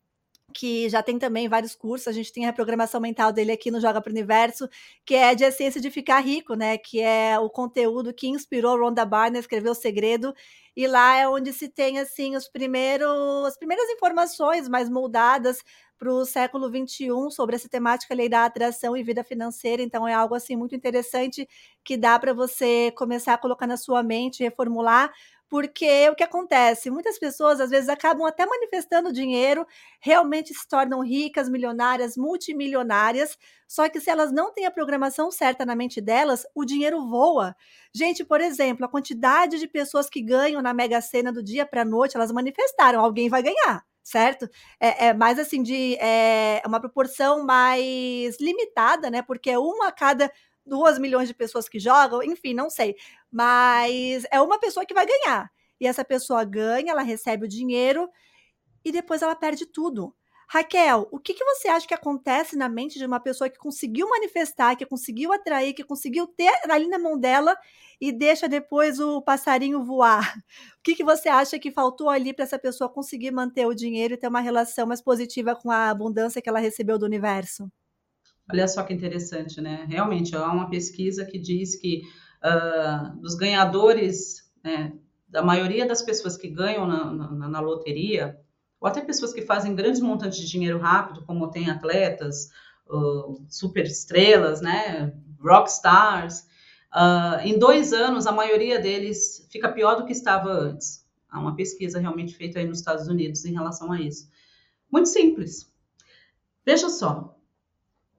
[0.54, 3.80] que já tem também vários cursos, a gente tem a reprogramação mental dele aqui no
[3.80, 4.68] Joga para o Universo,
[5.04, 6.78] que é de essência de ficar rico, né?
[6.78, 10.34] Que é o conteúdo que inspirou Rhonda Barner a escrever O Segredo,
[10.76, 13.08] e lá é onde se tem assim os primeiros,
[13.46, 15.62] as primeiras informações mais moldadas
[15.98, 19.82] para o século XXI sobre essa temática lei da atração e vida financeira.
[19.82, 21.48] Então, é algo assim muito interessante
[21.84, 25.12] que dá para você começar a colocar na sua mente, reformular,
[25.48, 26.90] porque o que acontece?
[26.90, 29.66] Muitas pessoas às vezes acabam até manifestando dinheiro,
[30.00, 35.64] realmente se tornam ricas, milionárias, multimilionárias, só que se elas não têm a programação certa
[35.64, 37.54] na mente delas, o dinheiro voa.
[37.94, 41.82] Gente, por exemplo, a quantidade de pessoas que ganham na Mega Sena do dia para
[41.82, 44.48] a noite, elas manifestaram, alguém vai ganhar certo?
[44.78, 49.22] É, é, mais assim de é uma proporção mais limitada, né?
[49.22, 50.30] Porque é uma a cada
[50.66, 52.96] duas milhões de pessoas que jogam, enfim, não sei.
[53.30, 55.50] Mas é uma pessoa que vai ganhar.
[55.80, 58.08] E essa pessoa ganha, ela recebe o dinheiro
[58.84, 60.14] e depois ela perde tudo.
[60.48, 64.08] Raquel, o que, que você acha que acontece na mente de uma pessoa que conseguiu
[64.08, 67.56] manifestar, que conseguiu atrair, que conseguiu ter ali na mão dela
[68.00, 70.34] e deixa depois o passarinho voar?
[70.78, 74.14] O que, que você acha que faltou ali para essa pessoa conseguir manter o dinheiro
[74.14, 77.70] e ter uma relação mais positiva com a abundância que ela recebeu do universo?
[78.50, 79.86] Olha só que interessante, né?
[79.88, 82.02] Realmente, há uma pesquisa que diz que
[82.44, 84.92] uh, dos ganhadores, né,
[85.26, 88.38] da maioria das pessoas que ganham na, na, na, loteria,
[88.78, 92.50] ou até pessoas que fazem grandes montantes de dinheiro rápido, como tem atletas,
[92.86, 95.14] uh, super estrelas, né?
[95.40, 96.46] Rock stars.
[96.94, 101.04] Uh, em dois anos, a maioria deles fica pior do que estava antes.
[101.28, 104.28] Há uma pesquisa realmente feita aí nos Estados Unidos em relação a isso.
[104.90, 105.68] Muito simples.
[106.64, 107.36] Veja só,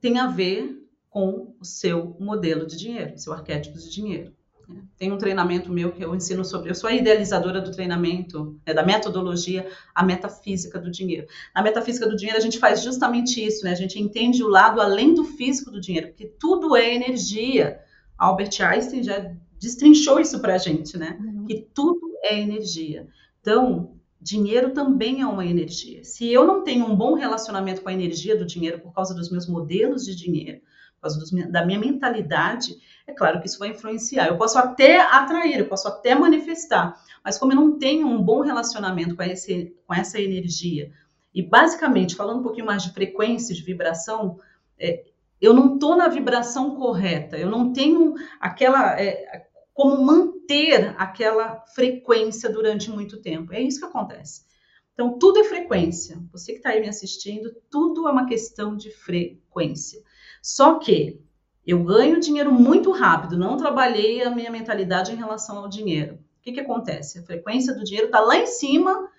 [0.05, 4.31] tem a ver com o seu modelo de dinheiro, seu arquétipo de dinheiro.
[4.69, 4.83] Né?
[4.95, 6.69] Tem um treinamento meu que eu ensino sobre.
[6.69, 11.25] Eu sou a idealizadora do treinamento, né, da metodologia, a metafísica do dinheiro.
[11.55, 13.71] Na metafísica do dinheiro, a gente faz justamente isso, né?
[13.71, 17.79] A gente entende o lado além do físico do dinheiro, porque tudo é energia.
[18.15, 21.17] Albert Einstein já destrinchou isso para a gente, né?
[21.19, 21.45] Uhum.
[21.47, 23.07] Que tudo é energia.
[23.41, 26.03] Então, dinheiro também é uma energia.
[26.03, 29.29] Se eu não tenho um bom relacionamento com a energia do dinheiro por causa dos
[29.29, 30.61] meus modelos de dinheiro,
[30.95, 34.25] por causa dos, da minha mentalidade, é claro que isso vai influenciar.
[34.25, 38.41] Eu posso até atrair, eu posso até manifestar, mas como eu não tenho um bom
[38.41, 40.91] relacionamento com, esse, com essa energia,
[41.31, 44.39] e basicamente, falando um pouquinho mais de frequência, de vibração,
[44.79, 45.03] é,
[45.39, 48.99] eu não estou na vibração correta, eu não tenho aquela.
[48.99, 53.53] É, como manter aquela frequência durante muito tempo.
[53.53, 54.45] É isso que acontece.
[54.93, 56.17] Então, tudo é frequência.
[56.31, 60.01] Você que está aí me assistindo, tudo é uma questão de frequência.
[60.41, 61.21] Só que
[61.67, 66.15] eu ganho dinheiro muito rápido, não trabalhei a minha mentalidade em relação ao dinheiro.
[66.15, 67.19] O que, que acontece?
[67.19, 69.09] A frequência do dinheiro está lá em cima,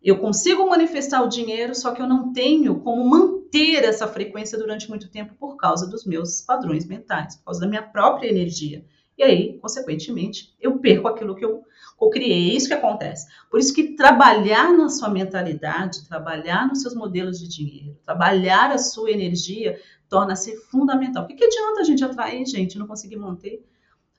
[0.00, 4.88] eu consigo manifestar o dinheiro, só que eu não tenho como manter essa frequência durante
[4.88, 8.84] muito tempo por causa dos meus padrões mentais, por causa da minha própria energia.
[9.16, 11.62] E aí, consequentemente, eu perco aquilo que eu,
[12.00, 12.50] eu criei.
[12.50, 13.26] É isso que acontece.
[13.50, 18.78] Por isso que trabalhar na sua mentalidade, trabalhar nos seus modelos de dinheiro, trabalhar a
[18.78, 21.24] sua energia, torna-se fundamental.
[21.24, 23.64] O que, que adianta a gente atrair, gente, não conseguir manter?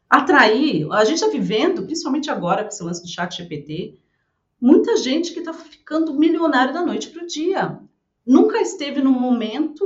[0.09, 3.97] Atrair, a gente está vivendo, principalmente agora com esse lance do chat GPT,
[4.61, 7.79] muita gente que está ficando milionário da noite para o dia.
[8.25, 9.83] Nunca esteve num momento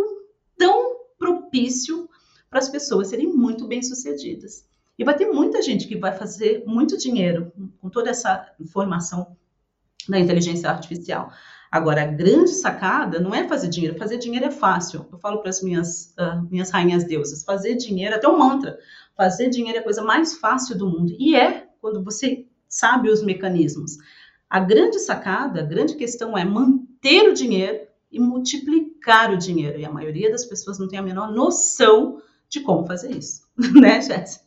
[0.58, 2.10] tão propício
[2.50, 4.68] para as pessoas serem muito bem-sucedidas.
[4.98, 9.38] E vai ter muita gente que vai fazer muito dinheiro com toda essa informação
[10.10, 11.32] da inteligência artificial.
[11.72, 13.98] Agora, a grande sacada não é fazer dinheiro.
[13.98, 15.06] Fazer dinheiro é fácil.
[15.12, 18.80] Eu falo para as minhas, uh, minhas rainhas deusas: fazer dinheiro, até um mantra.
[19.16, 21.14] Fazer dinheiro é a coisa mais fácil do mundo.
[21.20, 23.98] E é quando você sabe os mecanismos.
[24.50, 29.78] A grande sacada, a grande questão é manter o dinheiro e multiplicar o dinheiro.
[29.78, 33.42] E a maioria das pessoas não tem a menor noção de como fazer isso,
[33.76, 34.47] né, Jéssica?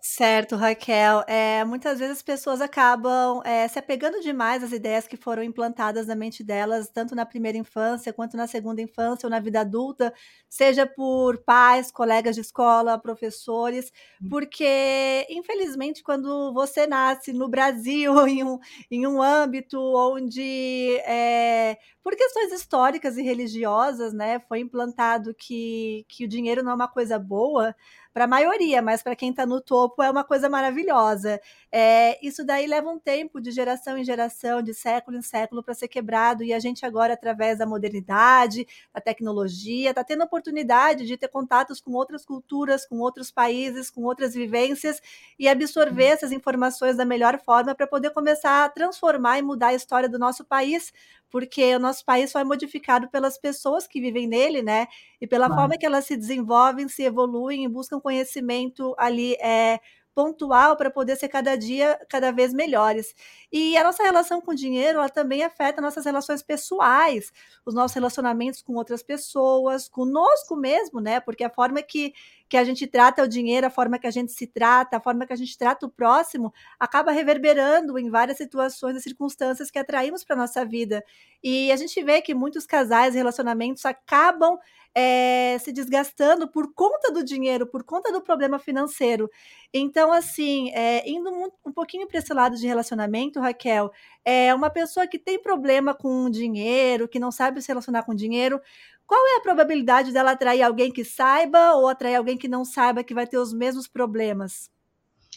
[0.00, 1.22] Certo, Raquel.
[1.28, 6.06] Eh, muitas vezes as pessoas acabam, eh, se apegando demais às ideias que foram implantadas
[6.06, 10.12] na mente delas, tanto na primeira infância quanto na segunda infância ou na vida adulta,
[10.48, 14.28] seja por pais, colegas de escola, professores, Hum.
[14.30, 18.58] porque infelizmente quando você nasce no Brasil em um
[18.90, 26.24] em um âmbito onde, eh, por questões históricas e religiosas, né, foi implantado que que
[26.24, 27.74] o dinheiro não é uma coisa boa,
[28.12, 31.40] pra maioria, mas pra quem tá no topo é uma coisa maravilhosa.
[31.72, 35.74] Eh, isso daí leva um tempo de geração em geração, de século em século pra
[35.74, 41.16] ser quebrado e a gente agora através da modernidade, da tecnologia, tá tendo oportunidade de
[41.16, 45.00] ter contatos com outras culturas, com outros países, com outras vivências
[45.38, 49.74] e absorver essas informações da melhor forma pra poder começar a transformar e mudar a
[49.74, 50.92] história do nosso país,
[51.30, 54.86] porque o nosso país só é modificado pelas pessoas que vivem nele, né,
[55.20, 55.52] e pela Claro.
[55.52, 59.78] forma que elas se desenvolvem, se evoluem e buscam conhecimento ali, eh,
[60.14, 63.14] pontual pra poder ser cada dia cada vez melhores.
[63.52, 67.32] E a nossa relação com o dinheiro, ela também afeta nossas relações pessoais,
[67.64, 72.12] os nossos relacionamentos com outras pessoas, conosco mesmo, né, porque a forma que
[72.48, 75.24] que a gente trata o dinheiro, a forma que a gente se trata, a forma
[75.24, 80.24] que a gente trata o próximo, acaba reverberando em várias situações e circunstâncias que atraímos
[80.24, 81.04] pra nossa vida.
[81.42, 84.58] E a gente vê que muitos casais e relacionamentos acabam,
[84.94, 89.30] eh, se desgastando por conta do dinheiro, por conta do problema financeiro.
[89.72, 93.90] Então assim, eh, indo mu um pouquinho pra esse lado de relacionamento, Raquel,
[94.24, 98.60] eh, uma pessoa que tem problema com dinheiro, que não sabe se relacionar com dinheiro,
[99.06, 103.02] qual é a probabilidade dela atrair alguém que saiba ou atrair alguém que não saiba,
[103.04, 104.70] que vai ter os mesmos problemas?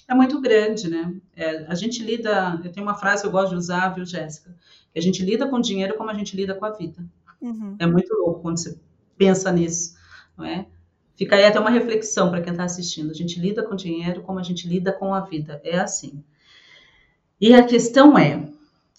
[0.08, 1.16] É muito grande, né.
[1.36, 4.56] Eh, a gente lida eu tenho uma frase que eu gosto de usar, viu, Jéssica,
[4.92, 7.04] que a gente lida com dinheiro como a gente lida com a vida.
[7.42, 7.76] Uhum.
[7.80, 8.80] É muito louco quando você
[9.18, 9.96] pensa nisso,
[10.38, 10.66] não é.
[11.16, 14.40] Fica aí até uma reflexão pra quem tá assistindo, a gente lida com dinheiro como
[14.40, 16.24] a gente lida com a vida, é assim.
[17.40, 18.48] E a questão é,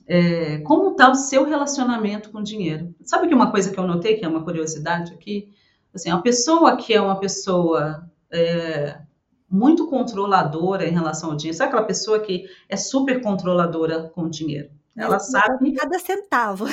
[0.06, 2.94] eh, como tá o seu relacionamento com o dinheiro?
[3.02, 5.52] Sabe que uma coisa que eu notei, que é uma curiosidade aqui,
[5.94, 8.98] assim, a pessoa que é uma pessoa, eh,
[9.50, 14.30] muito controladora em relação ao dinheiro, sabe aquela pessoa que é super controladora com o
[14.30, 14.70] dinheiro?
[14.96, 16.66] Ela sabe Cada centavo.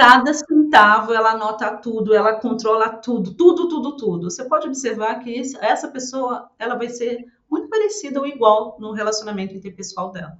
[0.00, 4.30] Cada centavo, ela anota tudo, ela controla tudo, tudo, tudo, tudo.
[4.30, 8.92] Você pode observar que esse essa pessoa, ela vai ser muito parecida ou igual no
[8.92, 10.38] relacionamento interpessoal dela,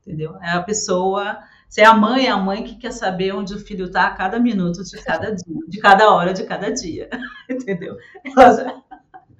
[0.00, 0.36] entendeu.
[0.40, 3.58] É a pessoa se é a mãe, é a mãe que quer saber onde o
[3.58, 7.08] filho tá a cada minuto de cada dia, de cada hora de cada dia,
[7.50, 7.96] entendeu.
[8.24, 8.82] Ela já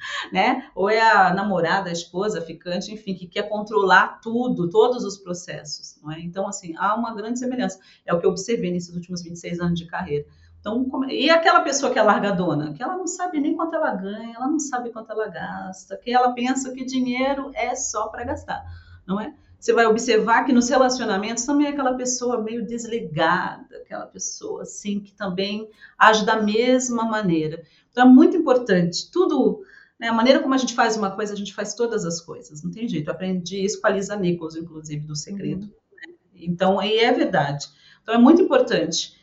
[0.33, 0.69] né.
[0.75, 5.19] Ou é a namorada, a esposa, a ficante, enfim, que quer controlar tudo, todos os
[5.19, 6.21] processos, não é.
[6.21, 7.79] Então assim, há uma grande semelhança.
[8.05, 10.27] É o que eu observei nesses últimos 26 anos de carreira.
[10.61, 12.73] Então é e aquela pessoa que é largadona?
[12.73, 16.13] Que ela não sabe nem quanto ela ganha, ela não sabe quanto ela gasta, que
[16.13, 18.65] ela pensa que dinheiro é só pra gastar,
[19.07, 19.35] não é.
[19.59, 25.01] Você vai observar que nos relacionamentos também é aquela pessoa meio desligada, aquela pessoa, assim,
[25.01, 27.63] que também age da mesma maneira.
[27.91, 29.63] Então é muito importante, tudo
[30.01, 32.63] né, a maneira como a gente faz uma coisa, a gente faz todas as coisas,
[32.63, 33.09] não tem jeito.
[33.09, 35.73] Eu aprendi isso com a Lisa Nichols, inclusive, do Segredo, Uhum.
[36.09, 36.15] né.
[36.35, 37.67] Então e é verdade.
[38.03, 39.15] Então é muito importante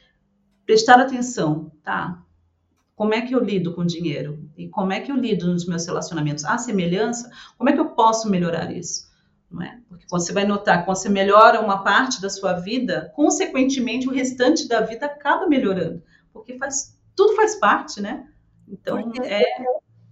[0.65, 2.23] prestar atenção, tá.
[2.95, 4.49] Como é que eu lido com dinheiro?
[4.57, 6.45] E como é que eu lido nos meus relacionamentos?
[6.45, 7.29] Há semelhança?
[7.57, 9.07] Como é que eu posso melhorar isso?
[9.49, 9.79] Não é.
[9.87, 14.67] Porque você vai notar, quando você melhora uma parte da sua vida, consequentemente o restante
[14.67, 18.27] da vida acaba melhorando, porque faz tudo faz parte, né.
[18.67, 19.43] Então Porque é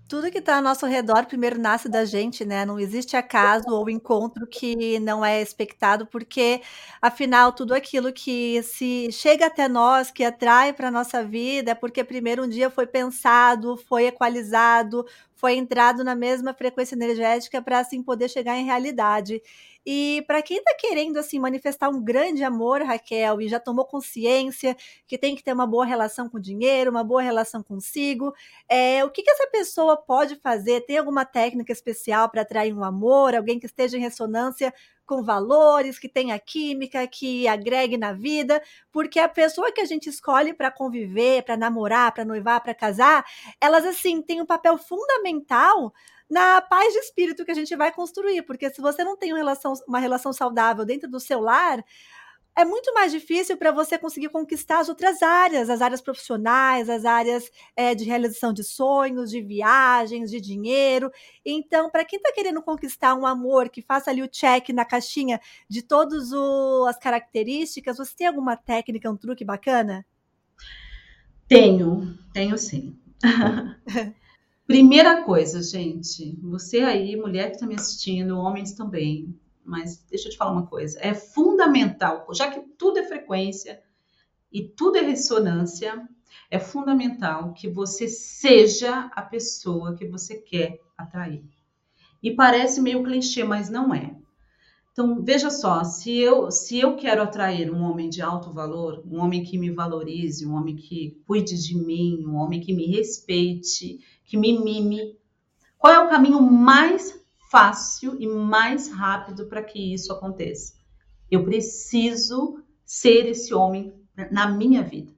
[0.08, 3.90] tudo que tá ao nosso redor primeiro nasce da gente, né, não existe acaso ou
[3.90, 6.62] encontro que não é expectado, porque
[7.02, 12.04] afinal tudo aquilo que se chega até nós, que atrai pra nossa vida, é porque
[12.04, 18.02] primeiro um dia foi pensado, foi equalizado, foi entrado na mesma frequência energética pra assim
[18.02, 19.42] poder chegar em realidade.
[19.86, 24.76] E pra quem tá querendo, assim, manifestar um grande amor, Raquel, e já tomou consciência
[25.08, 28.34] que tem que ter uma boa relação com o dinheiro, uma boa relação consigo,
[28.68, 30.82] eh, o que que essa pessoa pode fazer?
[30.82, 34.74] Tem alguma técnica especial pra atrair um amor, alguém que esteja em ressonância
[35.06, 38.62] com valores, que tenha química, que agregue na vida?
[38.92, 43.26] Porque a pessoa que a gente escolhe pra conviver, pra namorar, pra noivar, pra casar,
[43.62, 45.94] elas, assim, têm um papel fundamental
[46.30, 49.38] na paz de espírito que a gente vai construir, porque se você não tem uma
[49.38, 51.84] relação uma relação saudável dentro do seu lar,
[52.56, 57.04] é muito mais difícil pra você conseguir conquistar as outras áreas, as áreas profissionais, as
[57.04, 61.12] áreas, eh, de realização de sonhos, de viagens, de dinheiro.
[61.46, 65.40] Então pra quem tá querendo conquistar um amor que faça ali o check na caixinha
[65.68, 70.06] de todos o as características, você tem alguma técnica, um truque bacana?
[71.48, 72.98] Tenho, tenho sim.
[74.66, 80.32] Primeira coisa, gente, você aí, mulher que está me assistindo, homens também, mas deixa eu
[80.32, 83.82] te falar uma coisa, é fundamental, já que tudo é frequência
[84.52, 86.08] e tudo é ressonância,
[86.50, 91.44] é fundamental que você seja a pessoa que você quer atrair.
[92.22, 94.16] E parece meio clichê, mas não é.
[94.92, 99.20] Então, veja só, se eu, se eu quero atrair um homem de alto valor, um
[99.20, 104.00] homem que me valorize, um homem que cuide de mim, um homem que me respeite,
[104.24, 105.18] que me mime,
[105.78, 107.22] qual é o caminho mais
[107.56, 110.74] fácil e mais rápido para que isso aconteça?
[111.32, 113.94] Eu preciso ser esse homem
[114.30, 115.14] na minha vida.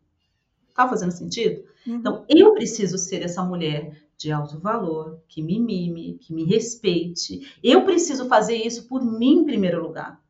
[0.76, 1.64] Tá fazendo sentido?
[1.88, 1.96] Uhum.
[1.96, 7.52] Então, eu preciso ser essa mulher de alto valor, que me mime, que me respeite.
[7.64, 10.22] Eu preciso fazer isso por mim em primeiro lugar.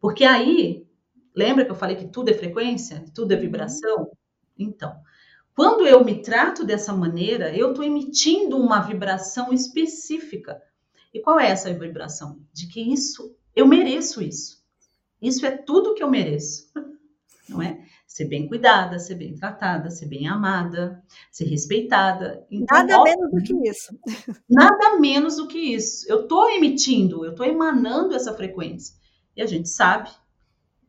[0.00, 0.86] Porque aí,
[1.34, 4.08] lembra que eu falei que tudo é frequência, tudo é vibração?
[4.56, 4.94] Então,
[5.52, 10.62] quando eu me trato dessa maneira, eu estou emitindo uma vibração específica.
[11.14, 12.40] E qual é essa vibração?
[12.52, 14.62] De que isso, eu mereço isso.
[15.22, 16.70] Isso é tudo que eu mereço.
[17.48, 17.84] Não é?
[18.14, 21.02] ser bem cuidada, ser bem tratada, ser bem amada,
[21.32, 22.46] ser respeitada.
[22.48, 23.98] Então, nada ó, menos do que isso.
[24.48, 26.06] Nada menos do que isso.
[26.08, 28.94] Eu estou emitindo, eu estou emanando essa frequência.
[29.36, 30.10] E a gente sabe,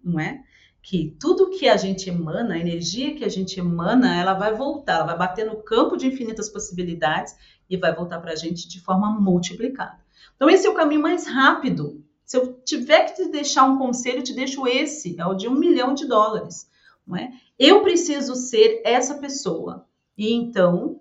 [0.03, 0.43] não é?
[0.85, 4.97] Que tudo que a gente emana, a energia que a gente emana, ela vai voltar,
[4.97, 7.35] ela vai bater no campo de infinitas possibilidades
[7.67, 9.97] e vai voltar para a gente de forma multiplicada.
[10.35, 12.03] Então, esse é o caminho mais rápido.
[12.23, 15.47] Se eu tiver que te deixar um conselho, eu te deixo esse, é o de
[15.47, 16.69] um milhão de dólares
[17.05, 17.31] não é?
[17.57, 19.87] Eu preciso ser essa pessoa.
[20.17, 20.99] E então,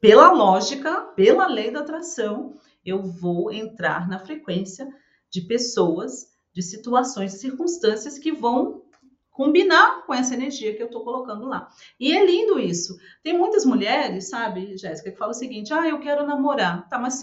[0.00, 4.86] pela lógica, pela lei da atração, eu vou entrar na frequência
[5.30, 8.82] de pessoas, de situações, de circunstâncias que vão
[9.36, 11.68] combinar com essa energia que eu estou colocando lá.
[12.00, 12.96] E é lindo isso.
[13.22, 16.88] Tem muitas mulheres, sabe, Jéssica, que falam o seguinte: ah, eu quero namorar.
[16.88, 17.20] Tá, mas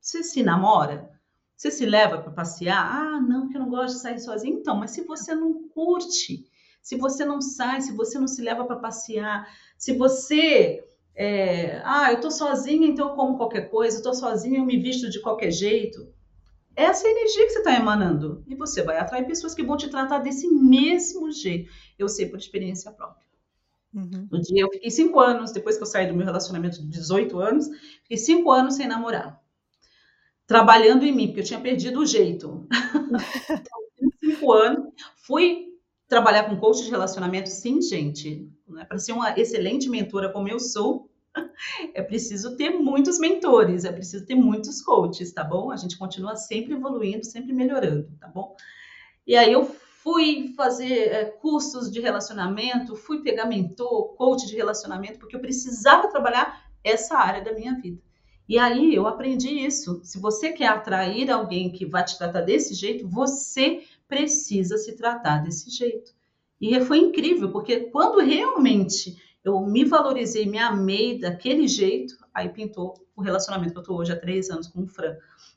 [0.00, 1.10] você, se namora?
[1.56, 2.78] Você se leva para passear?
[2.78, 4.54] Ah, não, porque eu não gosto de sair sozinha.
[4.54, 6.44] Então, mas se você não curte,
[6.80, 10.84] se você não sai, se você não se leva para passear, se você
[11.16, 14.78] é, ah, eu tô sozinha, então eu como qualquer coisa, eu tô sozinha, eu me
[14.78, 16.06] visto de qualquer jeito.
[16.78, 18.44] Essa é a energia que você está emanando.
[18.46, 21.68] E você vai atrair pessoas que vão te tratar desse mesmo jeito.
[21.98, 23.26] Eu sei por experiência própria.
[23.92, 24.28] Uhum.
[24.30, 27.36] No dia eu fiquei cinco anos, depois que eu saí do meu relacionamento de 18
[27.40, 27.66] anos,
[28.02, 29.42] fiquei cinco anos sem namorar.
[30.46, 32.68] Trabalhando em mim, porque eu tinha perdido o jeito.
[32.70, 35.74] então, cinco anos, fui
[36.06, 38.48] trabalhar com coach de relacionamento, sim, gente.
[38.68, 38.84] Né?
[38.84, 41.10] Para ser uma excelente mentora como eu sou,
[41.94, 45.70] é preciso ter muitos mentores, é preciso ter muitos coaches, tá bom?
[45.70, 48.56] A gente continua sempre evoluindo, sempre melhorando, tá bom?
[49.26, 55.18] E aí eu fui fazer é, cursos de relacionamento, fui pegar mentor, coach de relacionamento,
[55.18, 58.00] porque eu precisava trabalhar essa área da minha vida.
[58.48, 60.00] E aí eu aprendi isso.
[60.02, 65.42] Se você quer atrair alguém que vai te tratar desse jeito, você precisa se tratar
[65.42, 66.12] desse jeito.
[66.60, 72.94] E foi incrível, porque quando realmente eu me valorizei, me amei daquele jeito, aí pintou
[73.16, 75.16] o relacionamento que eu estou hoje há três anos com o Fran.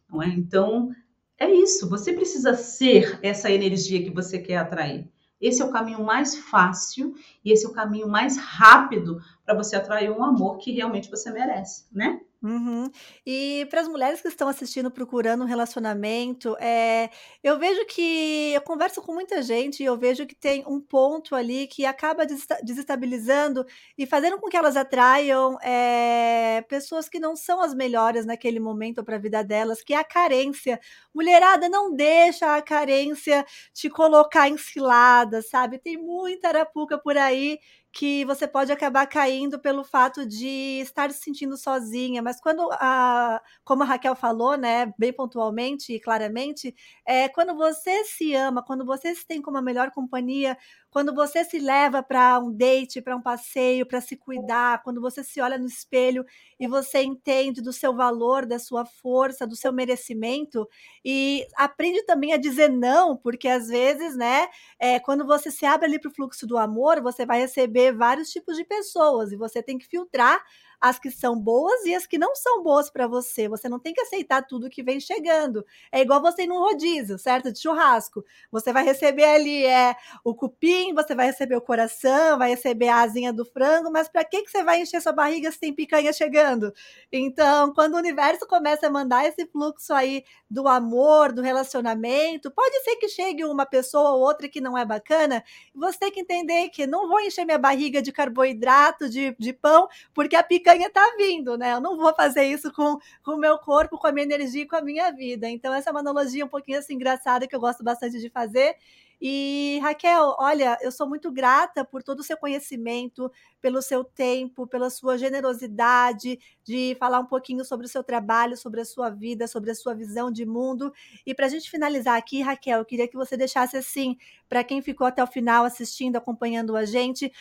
[0.10, 0.28] Não é?
[0.28, 0.90] Então,
[1.38, 1.90] é isso.
[1.90, 5.10] Você precisa ser essa energia que você quer atrair.
[5.40, 9.76] Esse é o caminho mais fácil e esse é o caminho mais rápido para você
[9.76, 12.22] atrair um amor que realmente você merece, né?
[12.44, 12.90] Uhum.
[13.24, 17.08] E para as mulheres que estão assistindo, procurando um relacionamento, é,
[17.44, 21.36] eu vejo que eu converso com muita gente e eu vejo que tem um ponto
[21.36, 22.26] ali que acaba
[22.64, 23.64] desestabilizando
[23.96, 29.04] e fazendo com que elas atraiam é, pessoas que não são as melhores naquele momento
[29.04, 30.80] para a vida delas, que é a carência.
[31.14, 35.78] Mulherada, não deixa a carência te colocar em cilada, sabe?
[35.78, 37.60] Tem muita arapuca por aí
[37.94, 43.42] que você pode acabar caindo pelo fato de estar se sentindo sozinha, mas quando a,
[43.64, 46.74] como a Raquel falou, né, bem pontualmente e claramente,
[47.06, 50.58] é quando você se ama, quando você se tem como a melhor companhia,
[50.92, 55.24] quando você se leva para um date, para um passeio, para se cuidar, quando você
[55.24, 56.26] se olha no espelho
[56.60, 60.68] e você entende do seu valor, da sua força, do seu merecimento
[61.04, 64.48] e aprende também a dizer não, porque às vezes, né,
[64.80, 68.30] é, quando você se abre ali para o fluxo do amor, você vai receber vários
[68.30, 70.42] tipos de pessoas e você tem que filtrar
[70.82, 73.48] as que são boas e as que não são boas para você.
[73.48, 75.64] Você não tem que aceitar tudo que vem chegando.
[75.92, 77.52] É igual você ir num rodízio, certo?
[77.52, 78.26] De churrasco.
[78.52, 83.02] Você vai receber ali é, o cupim, você vai receber o coração, vai receber a
[83.02, 86.12] asinha do frango, mas para que, que você vai encher sua barriga se tem picanha
[86.12, 86.74] chegando?
[87.12, 92.84] Então, quando o universo começa a mandar esse fluxo aí do amor, do relacionamento, pode
[92.84, 95.44] ser que chegue uma pessoa ou outra que não é bacana,
[95.76, 99.88] você tem que entender que não vou encher minha barriga de carboidrato, de, de pão,
[100.14, 101.74] porque a picanha picanha tá vindo, né?
[101.74, 104.68] Eu não vou fazer isso com, com o meu corpo, com a minha energia e
[104.68, 105.50] com a minha vida.
[105.50, 108.76] Então, essa é uma analogia um pouquinho assim engraçada que eu gosto bastante de fazer.
[109.24, 114.66] E Raquel, olha, eu sou muito grata por todo o seu conhecimento, pelo seu tempo,
[114.66, 119.48] pela sua generosidade de falar um pouquinho sobre o seu trabalho, sobre a sua vida,
[119.48, 120.92] sobre a sua visão de mundo.
[121.24, 124.18] E para a gente finalizar aqui, Raquel, eu queria que você deixasse assim,
[124.50, 127.32] para quem ficou até o final assistindo, acompanhando a gente,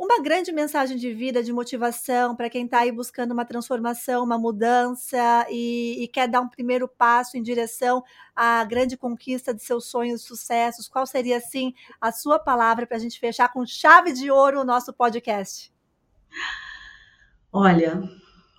[0.00, 4.38] uma grande mensagem de vida, de motivação para quem está aí buscando uma transformação, uma
[4.38, 8.02] mudança e, e, quer dar um primeiro passo em direção
[8.34, 10.88] à grande conquista de seus sonhos e sucessos.
[10.88, 14.64] Qual seria, assim, a sua palavra para a gente fechar com chave de ouro o
[14.64, 15.70] nosso podcast?
[17.52, 18.02] Olha,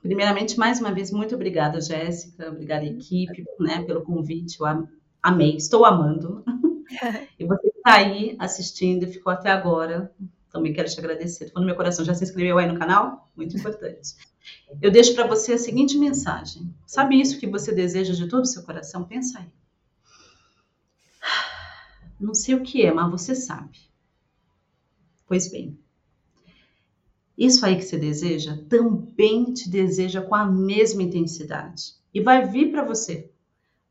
[0.03, 4.59] primeiramente, mais uma vez, muito obrigada, Jéssica, obrigada, equipe, né, pelo convite.
[4.59, 4.87] Eu
[5.23, 6.43] amei, estou amando.
[7.39, 10.13] e você que está aí assistindo e ficou até agora,
[10.51, 11.45] também quero te agradecer.
[11.45, 12.03] Estou no meu coração.
[12.03, 13.31] Já se inscreveu aí no canal?
[13.35, 14.15] Muito importante.
[14.81, 16.73] Eu deixo para você a seguinte mensagem.
[16.85, 19.03] Sabe isso que você deseja de todo o seu coração?
[19.03, 19.47] Pensa aí.
[22.19, 23.79] Não sei o que é, mas você sabe.
[25.25, 25.79] Pois bem,
[27.37, 32.69] isso aí que você deseja também te deseja com a mesma intensidade e vai vir
[32.69, 33.31] para você.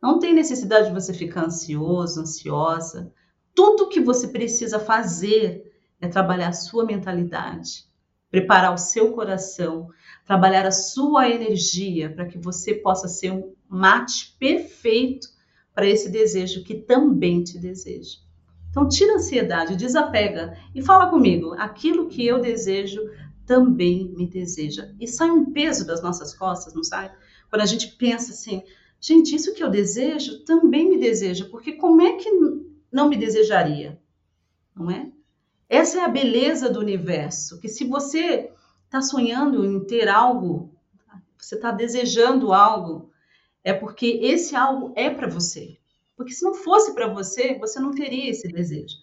[0.01, 3.13] Não tem necessidade de você ficar ansioso, ansiosa.
[3.55, 5.70] Tudo que você precisa fazer
[6.01, 7.85] é trabalhar a sua mentalidade,
[8.31, 9.91] preparar o seu coração,
[10.25, 15.29] trabalhar a sua energia para que você possa ser um mate perfeito
[15.75, 18.19] para esse desejo que também te deseja.
[18.71, 23.01] Então tira a ansiedade, desapega e fala comigo, aquilo que eu desejo
[23.45, 24.95] também me deseja.
[25.01, 27.13] E sai um peso das nossas costas, não sai?
[27.49, 28.63] Quando a gente pensa assim,
[29.01, 32.31] gente, isso que eu desejo também me deseja, porque como é que
[32.93, 33.99] não me desejaria?
[34.75, 35.11] Não é?
[35.71, 38.51] Essa é a beleza do universo, que se você
[38.87, 40.75] está sonhando em ter algo,
[41.39, 43.09] você está desejando algo,
[43.63, 45.79] é porque esse algo é para você.
[46.17, 48.97] Porque se não fosse para você, você não teria esse desejo.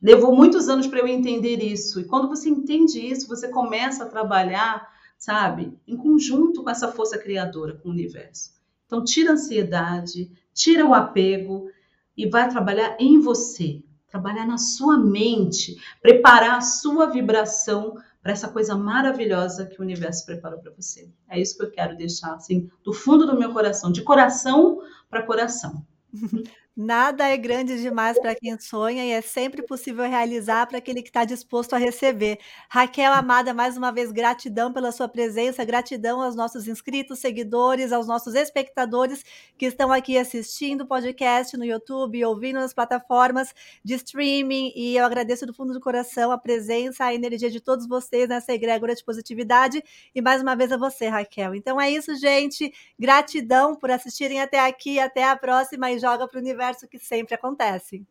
[0.00, 2.00] Levou muitos anos para eu entender isso.
[2.00, 4.88] E quando você entende isso, você começa a trabalhar,
[5.18, 8.54] sabe, em conjunto com essa força criadora, com o universo.
[8.86, 11.70] Então, tira a ansiedade, tira o apego
[12.16, 18.48] e vai trabalhar em você trabalhar na sua mente, preparar a sua vibração para essa
[18.48, 21.08] coisa maravilhosa que o universo preparou para você.
[21.28, 25.22] É isso que eu quero deixar assim do fundo do meu coração, de coração para
[25.22, 25.86] coração.
[26.80, 31.08] Nada é grande demais para quem sonha e é sempre possível realizar para aquele que
[31.08, 32.38] está disposto a receber.
[32.70, 38.06] Raquel Amada, mais uma vez, gratidão pela sua presença, gratidão aos nossos inscritos, seguidores, aos
[38.06, 39.24] nossos espectadores
[39.58, 43.52] que estão aqui assistindo o podcast no YouTube, ouvindo nas plataformas
[43.84, 44.72] de streaming.
[44.76, 48.52] E eu agradeço do fundo do coração a presença, a energia de todos vocês nessa
[48.52, 49.82] egrégora de positividade.
[50.14, 51.56] E mais uma vez a você, Raquel.
[51.56, 52.72] Então é isso, gente.
[52.96, 55.00] Gratidão por assistirem até aqui.
[55.00, 58.04] Até a próxima e joga para o universo universo que sempre acontece.